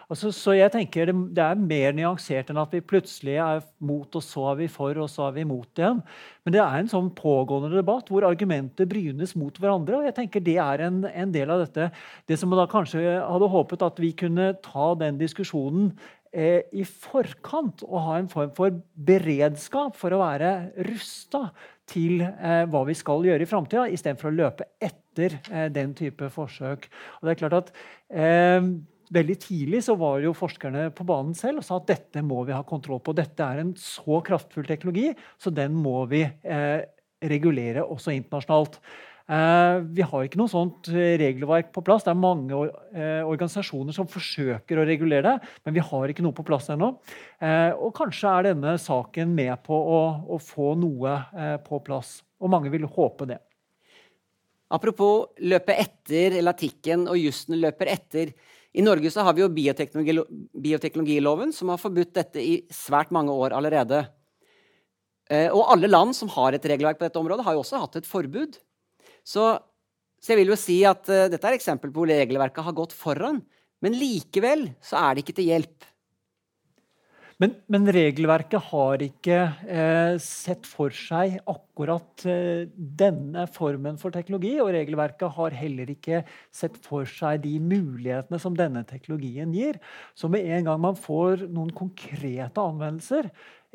[0.10, 4.10] Altså, så jeg tenker det, det, er mer nyansert enn at vi plutselig er mot,
[4.10, 6.02] og så er vi for, og så er vi mot igjen.
[6.42, 10.00] Men det er en sånn pågående debatt hvor argumenter brynes mot hverandre.
[10.00, 11.92] og jeg tenker Det er en, en del av dette.
[12.26, 15.94] Det som da kanskje hadde håpet at vi kunne ta den diskusjonen
[16.34, 20.56] eh, i forkant og ha en form for beredskap for å være
[20.90, 21.52] rusta
[21.86, 26.30] til eh, hva vi skal gjøre i framtida, istedenfor å løpe etter eh, den type
[26.34, 26.90] forsøk.
[27.20, 27.74] Og det er klart at
[28.10, 28.76] eh,
[29.14, 32.56] Veldig tidlig så var jo forskerne på banen selv og sa at dette må vi
[32.56, 33.14] ha kontroll på.
[33.14, 36.80] Dette er en så kraftfull teknologi, så den må vi eh,
[37.22, 38.80] regulere også internasjonalt.
[39.26, 42.06] Eh, vi har ikke noe sånt eh, regelverk på plass.
[42.06, 42.60] Det er mange
[42.94, 46.92] eh, organisasjoner som forsøker å regulere det, men vi har ikke noe på plass ennå.
[47.82, 50.00] Og kanskje er denne saken med på å,
[50.30, 51.18] å få noe
[51.66, 52.20] på plass.
[52.42, 53.42] Og mange vil håpe det.
[54.74, 58.34] Apropos løpe etter latikken og jussen løper etter.
[58.76, 60.18] I Norge så har vi jo bioteknologi,
[60.66, 64.02] bioteknologiloven, som har forbudt dette i svært mange år allerede.
[65.32, 68.10] Og alle land som har et regelverk på dette området, har jo også hatt et
[68.10, 68.58] forbud.
[69.26, 69.46] Så,
[70.22, 72.94] så, jeg vil jo si at uh, dette er eksempel på hvor regelverket har gått
[72.94, 73.42] foran.
[73.82, 75.88] Men likevel så er det ikke til hjelp.
[77.44, 84.54] Men, men regelverket har ikke eh, sett for seg akkurat eh, denne formen for teknologi.
[84.64, 86.22] Og regelverket har heller ikke
[86.56, 89.82] sett for seg de mulighetene som denne teknologien gir.
[90.16, 93.28] Så med en gang man får noen konkrete anvendelser,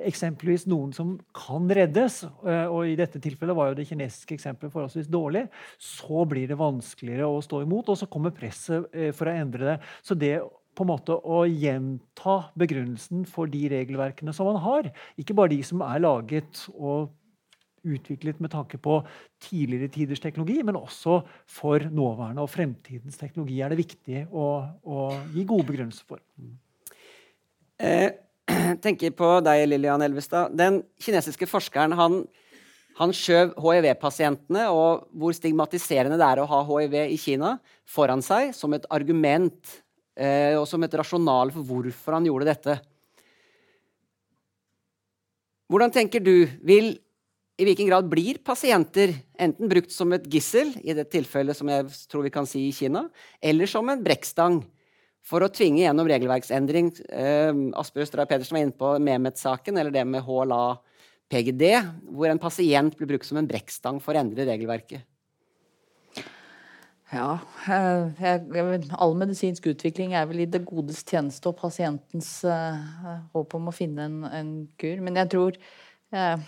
[0.09, 4.73] eksempelvis noen som kan reddes, eh, og i dette tilfellet var jo det kinesiske eksempelet
[4.73, 5.45] forholdsvis dårlig,
[5.77, 9.75] så blir det vanskeligere å stå imot, og så kommer presset eh, for å endre
[9.75, 9.77] det.
[10.01, 10.39] Så det
[10.77, 14.91] på en måte å gjenta begrunnelsen for de regelverkene som man har,
[15.21, 17.11] ikke bare de som er laget og
[17.87, 18.99] utviklet med tanke på
[19.41, 24.49] tidligere tiders teknologi, men også for nåværende og fremtidens teknologi er det viktig å,
[24.85, 26.21] å gi gode begrunnelser for.
[27.81, 28.13] Jeg
[28.85, 30.53] tenker på deg, Lillian Elvestad.
[30.57, 32.23] Den kinesiske forskeren han,
[33.01, 37.57] han skjøv hiv-pasientene og hvor stigmatiserende det er å ha hiv i Kina,
[37.89, 39.87] foran seg som et argument eh,
[40.19, 42.75] og som et rasjonal for hvorfor han gjorde dette.
[45.71, 46.91] Hvordan tenker du vil
[47.61, 51.87] i hvilken grad blir pasienter enten brukt som et gissel, i det tilfellet som jeg
[52.11, 53.07] tror vi kan si i Kina,
[53.41, 54.63] eller som en brekkstang?
[55.27, 56.91] for å tvinge gjennom regelverksendring.
[57.13, 60.65] Eh, Asbjørn Stray Pedersen var inne på Mehmet-saken, eller det med HLA
[61.31, 61.67] PGD,
[62.11, 65.05] hvor en pasient blir brukt som en brekkstang for å endre regelverket.
[67.11, 72.79] Ja, eh, all medisinsk utvikling er vel i det godes tjeneste og pasientens uh,
[73.35, 75.03] håp om å finne en, en, kur.
[75.03, 75.59] Men jeg tror
[76.15, 76.39] uh,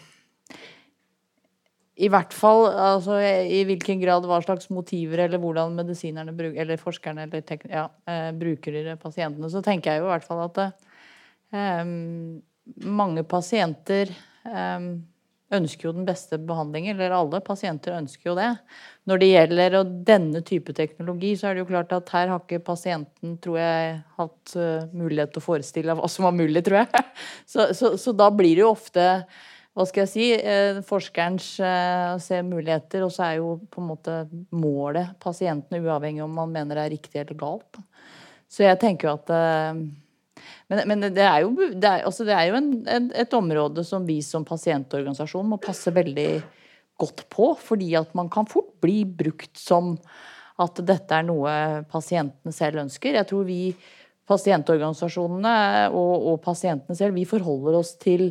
[2.03, 7.27] i hvert fall altså, i hvilken grad hva slags motiver eller hvordan medisinerne eller forskerne
[7.27, 10.63] eller ja, eh, bruker pasientene, så tenker jeg jo i hvert fall at
[11.53, 11.83] eh,
[12.89, 14.11] mange pasienter
[14.49, 14.89] eh,
[15.53, 18.51] ønsker jo den beste behandlingen, eller alle pasienter ønsker jo det.
[19.11, 19.79] Når det gjelder
[20.09, 23.97] denne type teknologi, så er det jo klart at her har ikke pasienten, tror jeg,
[24.19, 27.09] hatt uh, mulighet til å forestille hva som var mulig, tror jeg.
[27.53, 29.03] Så, så, så da blir det jo ofte
[29.73, 33.89] hva skal jeg si, eh, forskerens eh, ser muligheter, og så er jo på en
[33.89, 34.17] måte
[34.53, 37.81] målet pasientene, uavhengig om man mener det er riktig eller galt.
[38.53, 39.81] Så jeg tenker jo at eh,
[40.73, 43.85] Men, men det er jo, det er, altså det er jo en, en, et område
[43.85, 46.29] som vi som pasientorganisasjon må passe veldig
[47.03, 49.97] godt på, fordi at man kan fort bli brukt som
[50.61, 51.53] at dette er noe
[51.91, 53.17] pasientene selv ønsker.
[53.19, 53.75] Jeg tror vi
[54.31, 55.55] pasientorganisasjonene
[55.91, 58.31] og, og, pasientene selv, vi forholder oss til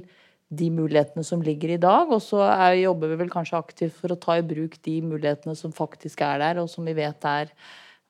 [0.52, 2.12] de mulighetene som ligger i dag.
[2.12, 5.56] Og så er, jobber vi vel kanskje aktivt for å ta i bruk de mulighetene
[5.58, 7.52] som faktisk er der, og som vi vet er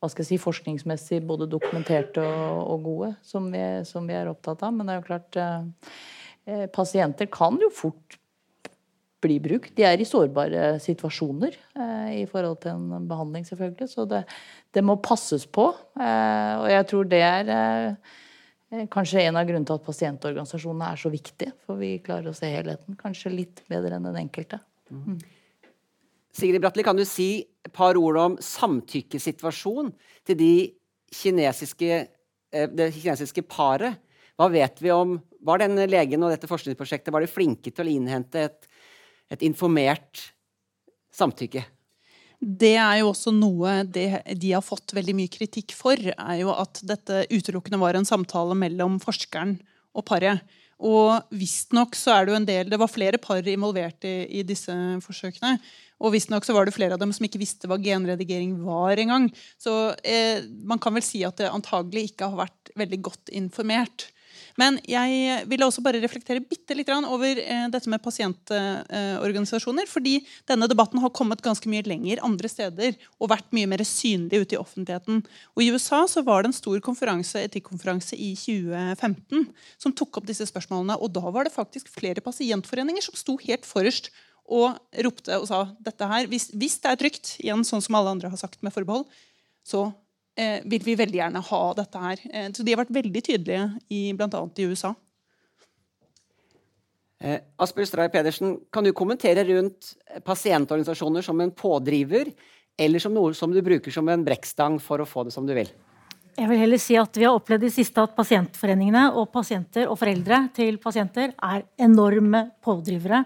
[0.02, 4.32] hva skal jeg si, forskningsmessig både dokumenterte og, og gode, som vi, som vi, er
[4.32, 4.74] opptatt av.
[4.74, 5.94] Men det er jo klart eh,
[6.50, 8.18] eh Pasienter kan jo fort
[9.22, 9.76] bli brukt.
[9.78, 13.90] De er i sårbare situasjoner eh, i forhold til en behandling, selvfølgelig.
[13.92, 14.24] Så det,
[14.74, 15.68] det må passes på.
[16.00, 18.16] Eh, og jeg tror det er eh,
[18.90, 21.54] kanskje en av grunnene til at pasientorganisasjonene er så viktige.
[21.68, 24.64] For vi klarer å se helheten kanskje litt bedre enn den enkelte.
[24.90, 25.22] Mm.
[26.36, 29.92] Sigrid Bratli, kan du si et par ord om samtykkesituasjonen
[30.28, 30.54] til de
[31.12, 32.08] kinesiske,
[32.54, 34.00] eh, det kinesiske paret?
[34.40, 37.90] Hva vet vi om Var denne legen og dette forskningsprosjektet var de flinke til å
[37.90, 38.68] innhente et
[39.32, 40.28] et informert
[41.16, 41.64] samtykke.
[42.42, 46.00] Det er jo også noe de har fått veldig mye kritikk for.
[46.00, 49.60] er jo At dette utelukkende var en samtale mellom forskeren
[49.94, 50.42] og paret.
[50.82, 54.46] Og visstnok så er det jo en del Det var flere par involvert i, i
[54.48, 54.74] disse
[55.06, 55.60] forsøkene.
[56.02, 59.30] Og visstnok så var det flere av dem som ikke visste hva genredigering var engang.
[59.62, 64.10] Så eh, man kan vel si at det antagelig ikke har vært veldig godt informert.
[64.60, 69.88] Men jeg ville også bare reflektere bitte litt over eh, dette med pasientorganisasjoner.
[69.88, 74.44] fordi denne debatten har kommet ganske mye lenger andre steder og vært mye mer synlig
[74.44, 75.24] ute i offentligheten.
[75.56, 79.48] Og I USA så var det en stor konferanse, etikkonferanse i 2015
[79.78, 80.98] som tok opp disse spørsmålene.
[81.00, 84.12] og Da var det faktisk flere pasientforeninger som sto helt forrest
[84.52, 84.76] og
[85.06, 88.32] ropte og sa dette her, hvis, hvis det er trygt, igjen sånn som alle andre
[88.32, 89.06] har sagt med forbehold,
[89.64, 89.92] så
[90.36, 92.22] vil vi veldig gjerne ha dette her.
[92.32, 94.44] Eh, så de har vært veldig tydelige i bl.a.
[94.58, 94.94] i USA.
[97.22, 99.94] Eh, Asbjørn Stray Pedersen, kan du kommentere rundt
[100.26, 102.32] pasientorganisasjoner som en pådriver,
[102.82, 105.54] eller som noe som du bruker som en brekkstang for å få det som du
[105.58, 105.70] vil?
[106.40, 109.98] Jeg vil heller si at Vi har opplevd i siste at pasientforeningene og pasienter og
[110.00, 113.24] foreldre til pasienter er enorme pådrivere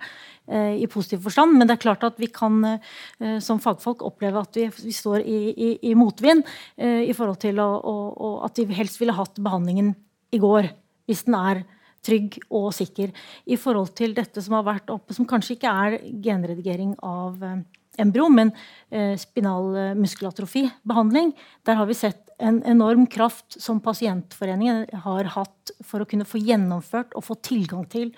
[0.50, 1.54] eh, i positiv forstand.
[1.54, 5.22] Men det er klart at vi kan eh, som fagfolk oppleve at vi, vi står
[5.22, 6.44] i, i, i motvind
[6.78, 9.94] eh, i forhold til å, å, å, at vi helst ville hatt behandlingen
[10.34, 10.72] i går,
[11.06, 11.64] hvis den er
[12.06, 13.14] trygg og sikker.
[13.46, 17.62] I forhold til dette som har vært oppe, som kanskje ikke er genredigering av eh,
[18.02, 18.52] embryo, men
[18.90, 21.34] eh, spinal eh, muskelatrofi-behandling.
[21.66, 26.42] Der har vi sett en enorm kraft som pasientforeningen har hatt for å kunne få
[26.42, 28.12] gjennomført og få tilgang til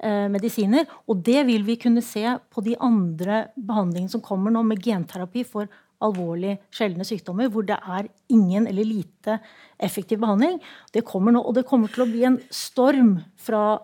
[0.00, 0.88] eh, medisiner.
[1.08, 5.44] Og det vil vi kunne se på de andre behandlingene som kommer nå med genterapi
[5.48, 9.36] for alvorlig sjeldne sykdommer, hvor det er ingen eller lite
[9.76, 10.56] effektiv behandling.
[10.96, 13.82] Det kommer nå, og det kommer til å bli en storm fra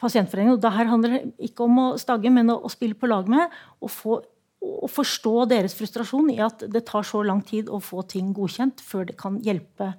[0.00, 0.56] pasientforeningen.
[0.56, 3.52] Og det her handler ikke om å stagge, men å, å spille på lag med.
[3.80, 4.20] og få
[4.60, 8.82] å forstå deres frustrasjon i at det tar så lang tid å få ting godkjent
[8.84, 9.94] før det kan hjelpe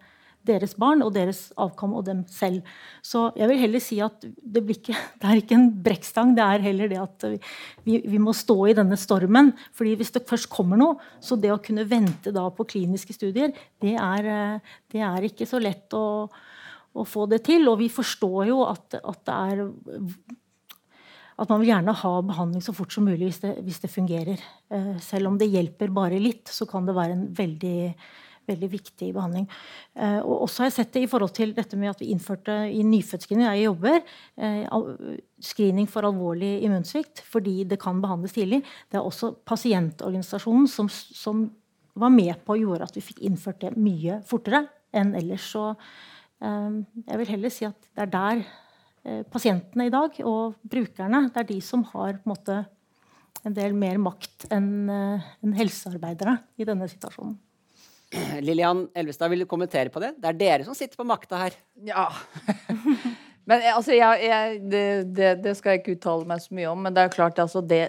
[0.48, 2.66] deres barn og deres avkom og dem selv.
[3.06, 6.66] Så jeg vil heller si at det, ikke, det er ikke en brekkstang, det er
[6.66, 7.28] heller det at
[7.86, 9.54] vi, vi, må stå i denne stormen.
[9.78, 13.54] fordi hvis det først kommer noe, så det å kunne vente da på kliniske studier,
[13.82, 16.26] det er, det er ikke så lett å,
[16.94, 17.68] å, få det til.
[17.70, 19.66] Og vi forstår jo at, at det er
[21.42, 24.42] at man vil gjerne ha behandling så fort som mulig hvis det, hvis det fungerer.
[24.74, 27.94] Eh, selv om det hjelper bare litt, så kan det være en veldig,
[28.52, 29.48] veldig viktig behandling.
[29.96, 32.60] Eh, og også har jeg sett det i forhold til dette med at vi innførte
[32.70, 34.06] i nyfødtscreening jeg jobber,
[34.38, 34.78] eh,
[35.42, 38.62] screening for alvorlig immunsvikt fordi det kan behandles tidlig.
[38.92, 41.48] Det er også pasientorganisasjonen som, som
[41.98, 45.50] var med på å gjøre at vi fikk innført det mye fortere enn ellers.
[45.56, 45.72] Så
[46.42, 48.40] jeg vil heller si at det er der
[49.34, 52.60] pasientene i dag og brukerne, det er de som har en, måte,
[53.48, 57.38] en del mer makt enn eh, en helsearbeidere i denne situasjonen.
[58.46, 60.14] Lillian Elvestad, vil du kommentere på det?
[60.22, 61.58] Det er dere som sitter på makta her.
[61.88, 62.10] Ja.
[63.50, 64.84] men eh, altså, jeg, jeg, det,
[65.18, 66.86] det, det, skal jeg ikke uttale meg så mye om.
[66.86, 67.88] Men det er klart, altså, det,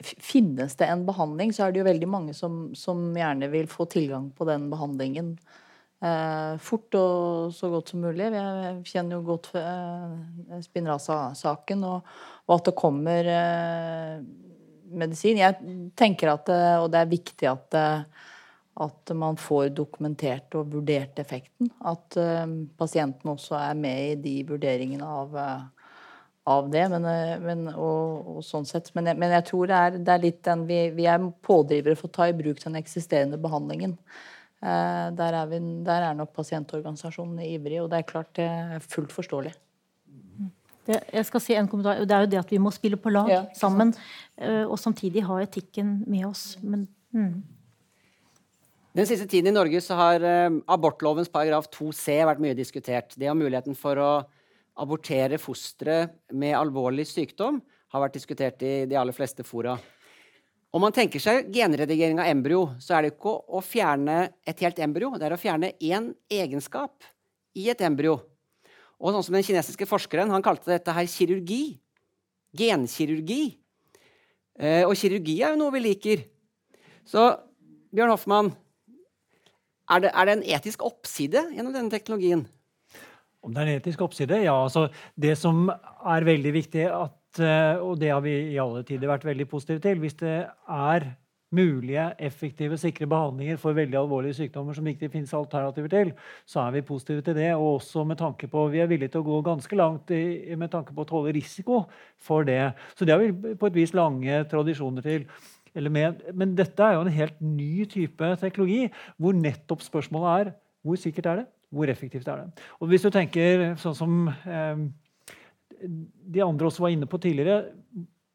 [0.00, 3.88] finnes det en behandling, så er det jo veldig mange som, som gjerne vil få
[3.92, 5.60] tilgang på den behandlingen eh,
[6.60, 8.26] fort og så godt som mulig.
[8.34, 12.14] Jeg kjenner jo godt eh, Spinraza-saken, og,
[12.46, 14.18] og, at det kommer eh,
[14.94, 15.40] medisin.
[15.40, 18.26] Jeg tenker at det, Og det er viktig at, eh,
[18.84, 21.70] at man får dokumentert og vurdert effekten.
[21.80, 22.44] At eh,
[22.78, 25.40] pasienten også er med i de vurderingene av,
[26.44, 26.84] av det.
[26.92, 27.08] Men,
[27.46, 28.92] men, og, og sånn sett.
[28.94, 31.96] Men, jeg, men jeg tror det er, det er litt den vi, vi, er pådrivere
[31.96, 33.96] for å ta i bruk den eksisterende behandlingen.
[34.64, 38.84] Eh, der er, vi, der er nok pasientorganisasjonene ivrige, og det er klart det er
[38.84, 39.52] fullt forståelig.
[40.84, 42.00] Det, jeg skal si en kommentar.
[42.04, 43.92] Det er jo det at vi må spille på lag ja, sammen.
[44.36, 46.54] Eh, og samtidig ha etikken med oss.
[46.62, 47.34] Men, mm.
[48.94, 53.16] Den siste tiden i Norge så har eh, abortlovens paragraf 2c vært mye diskutert.
[53.20, 54.12] Det om muligheten for å
[54.80, 57.60] abortere fostre med alvorlig sykdom
[57.94, 59.76] har vært diskutert i de aller fleste fora.
[60.74, 64.80] Om man tenker seg genredigering av embryo, så er det ikke å, fjerne et helt
[64.82, 65.12] embryo.
[65.14, 67.06] Det er å fjerne én egenskap
[67.54, 68.16] i et embryo.
[68.98, 71.78] Og sånn som Den kinesiske forskeren han kalte dette her kirurgi.
[72.58, 73.54] Genkirurgi.
[74.58, 76.26] Eh, og kirurgi er jo noe vi liker.
[77.06, 77.22] Så
[77.94, 78.50] Bjørn Hoffmann,
[79.94, 82.48] er det, er det en etisk oppside gjennom denne teknologien?
[83.44, 84.42] Om det er en etisk oppside?
[84.42, 84.56] Ja.
[84.64, 89.24] altså Det som er veldig viktig, at, og det har vi i alle tider vært
[89.26, 91.06] veldig positive til Hvis det er
[91.54, 96.12] mulige, effektive, sikre behandlinger for veldig alvorlige sykdommer som ikke finnes alternativer til,
[96.46, 97.50] så er vi positive til det.
[97.54, 100.72] Og også med tanke på, vi er villige til å gå ganske langt i, med
[100.72, 101.84] tanke på å tåle risiko
[102.18, 102.72] for det.
[102.98, 105.28] Så det har vi på et vis lange tradisjoner til.
[105.74, 110.54] Men dette er jo en helt ny type teknologi, hvor nettopp spørsmålet er
[110.84, 111.46] hvor sikkert er det?
[111.74, 112.64] Hvor effektivt er det?
[112.78, 114.82] Og hvis du tenker sånn som eh,
[115.82, 117.72] de andre også var inne på tidligere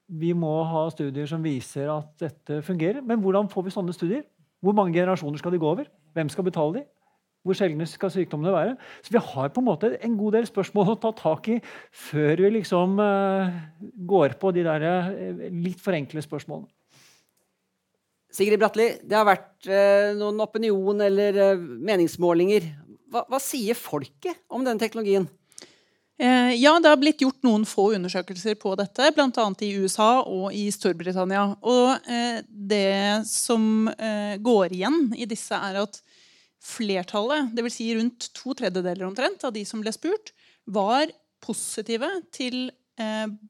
[0.10, 3.04] Vi må ha studier som viser at dette fungerer.
[3.06, 4.24] Men hvordan får vi sånne studier?
[4.60, 5.86] Hvor mange generasjoner skal de gå over?
[6.18, 6.82] Hvem skal betale de?
[7.46, 8.74] Hvor sjeldne skal sykdommene være?
[9.06, 11.60] Så vi har på en måte en god del spørsmål å ta tak i
[11.96, 13.54] før vi liksom uh,
[14.10, 16.68] går på de der uh, litt for enkle spørsmålene.
[18.34, 22.68] Sigrid Bratli, det har vært uh, noen opinion- eller meningsmålinger
[23.10, 25.30] hva, hva sier folket om denne teknologien?
[26.20, 29.46] Eh, ja, det har blitt gjort noen få undersøkelser på dette, bl.a.
[29.64, 31.46] i USA og i Storbritannia.
[31.64, 36.02] Og eh, det som eh, går igjen i disse, er at
[36.60, 37.78] flertallet, dvs.
[37.78, 40.34] Si rundt to tredjedeler omtrent av de som ble spurt,
[40.68, 41.08] var
[41.40, 42.68] positive til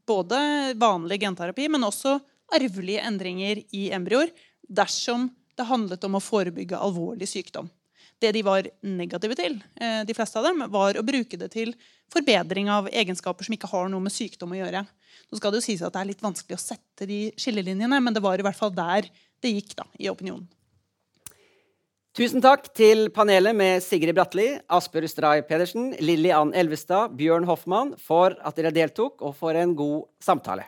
[0.06, 0.38] både
[0.78, 2.20] vanlig genterapi, men også
[2.54, 4.30] arvelige endringer i embryoer
[4.62, 5.26] dersom
[5.58, 7.66] det handlet om å forebygge alvorlig sykdom.
[8.20, 11.74] Det de var negative til, eh, de fleste av dem, var å bruke det til
[12.12, 14.86] forbedring av egenskaper som ikke har noe med sykdom å gjøre.
[15.32, 18.14] Nå skal Det jo sies at det er litt vanskelig å sette de skillelinjene, men
[18.14, 19.08] det var i hvert fall der
[19.42, 20.48] det gikk da, i opinionen.
[22.18, 27.94] Tusen takk til panelet med Sigrid Bratli, Asbjørg Stray Pedersen, Lilly Ann Elvestad, Bjørn Hoffmann
[28.02, 30.66] for at dere deltok, og for en god samtale.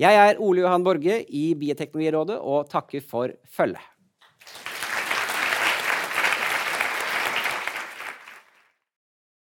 [0.00, 3.84] Jeg er Ole Johan Borge i Bioteknologirådet og takker for følget.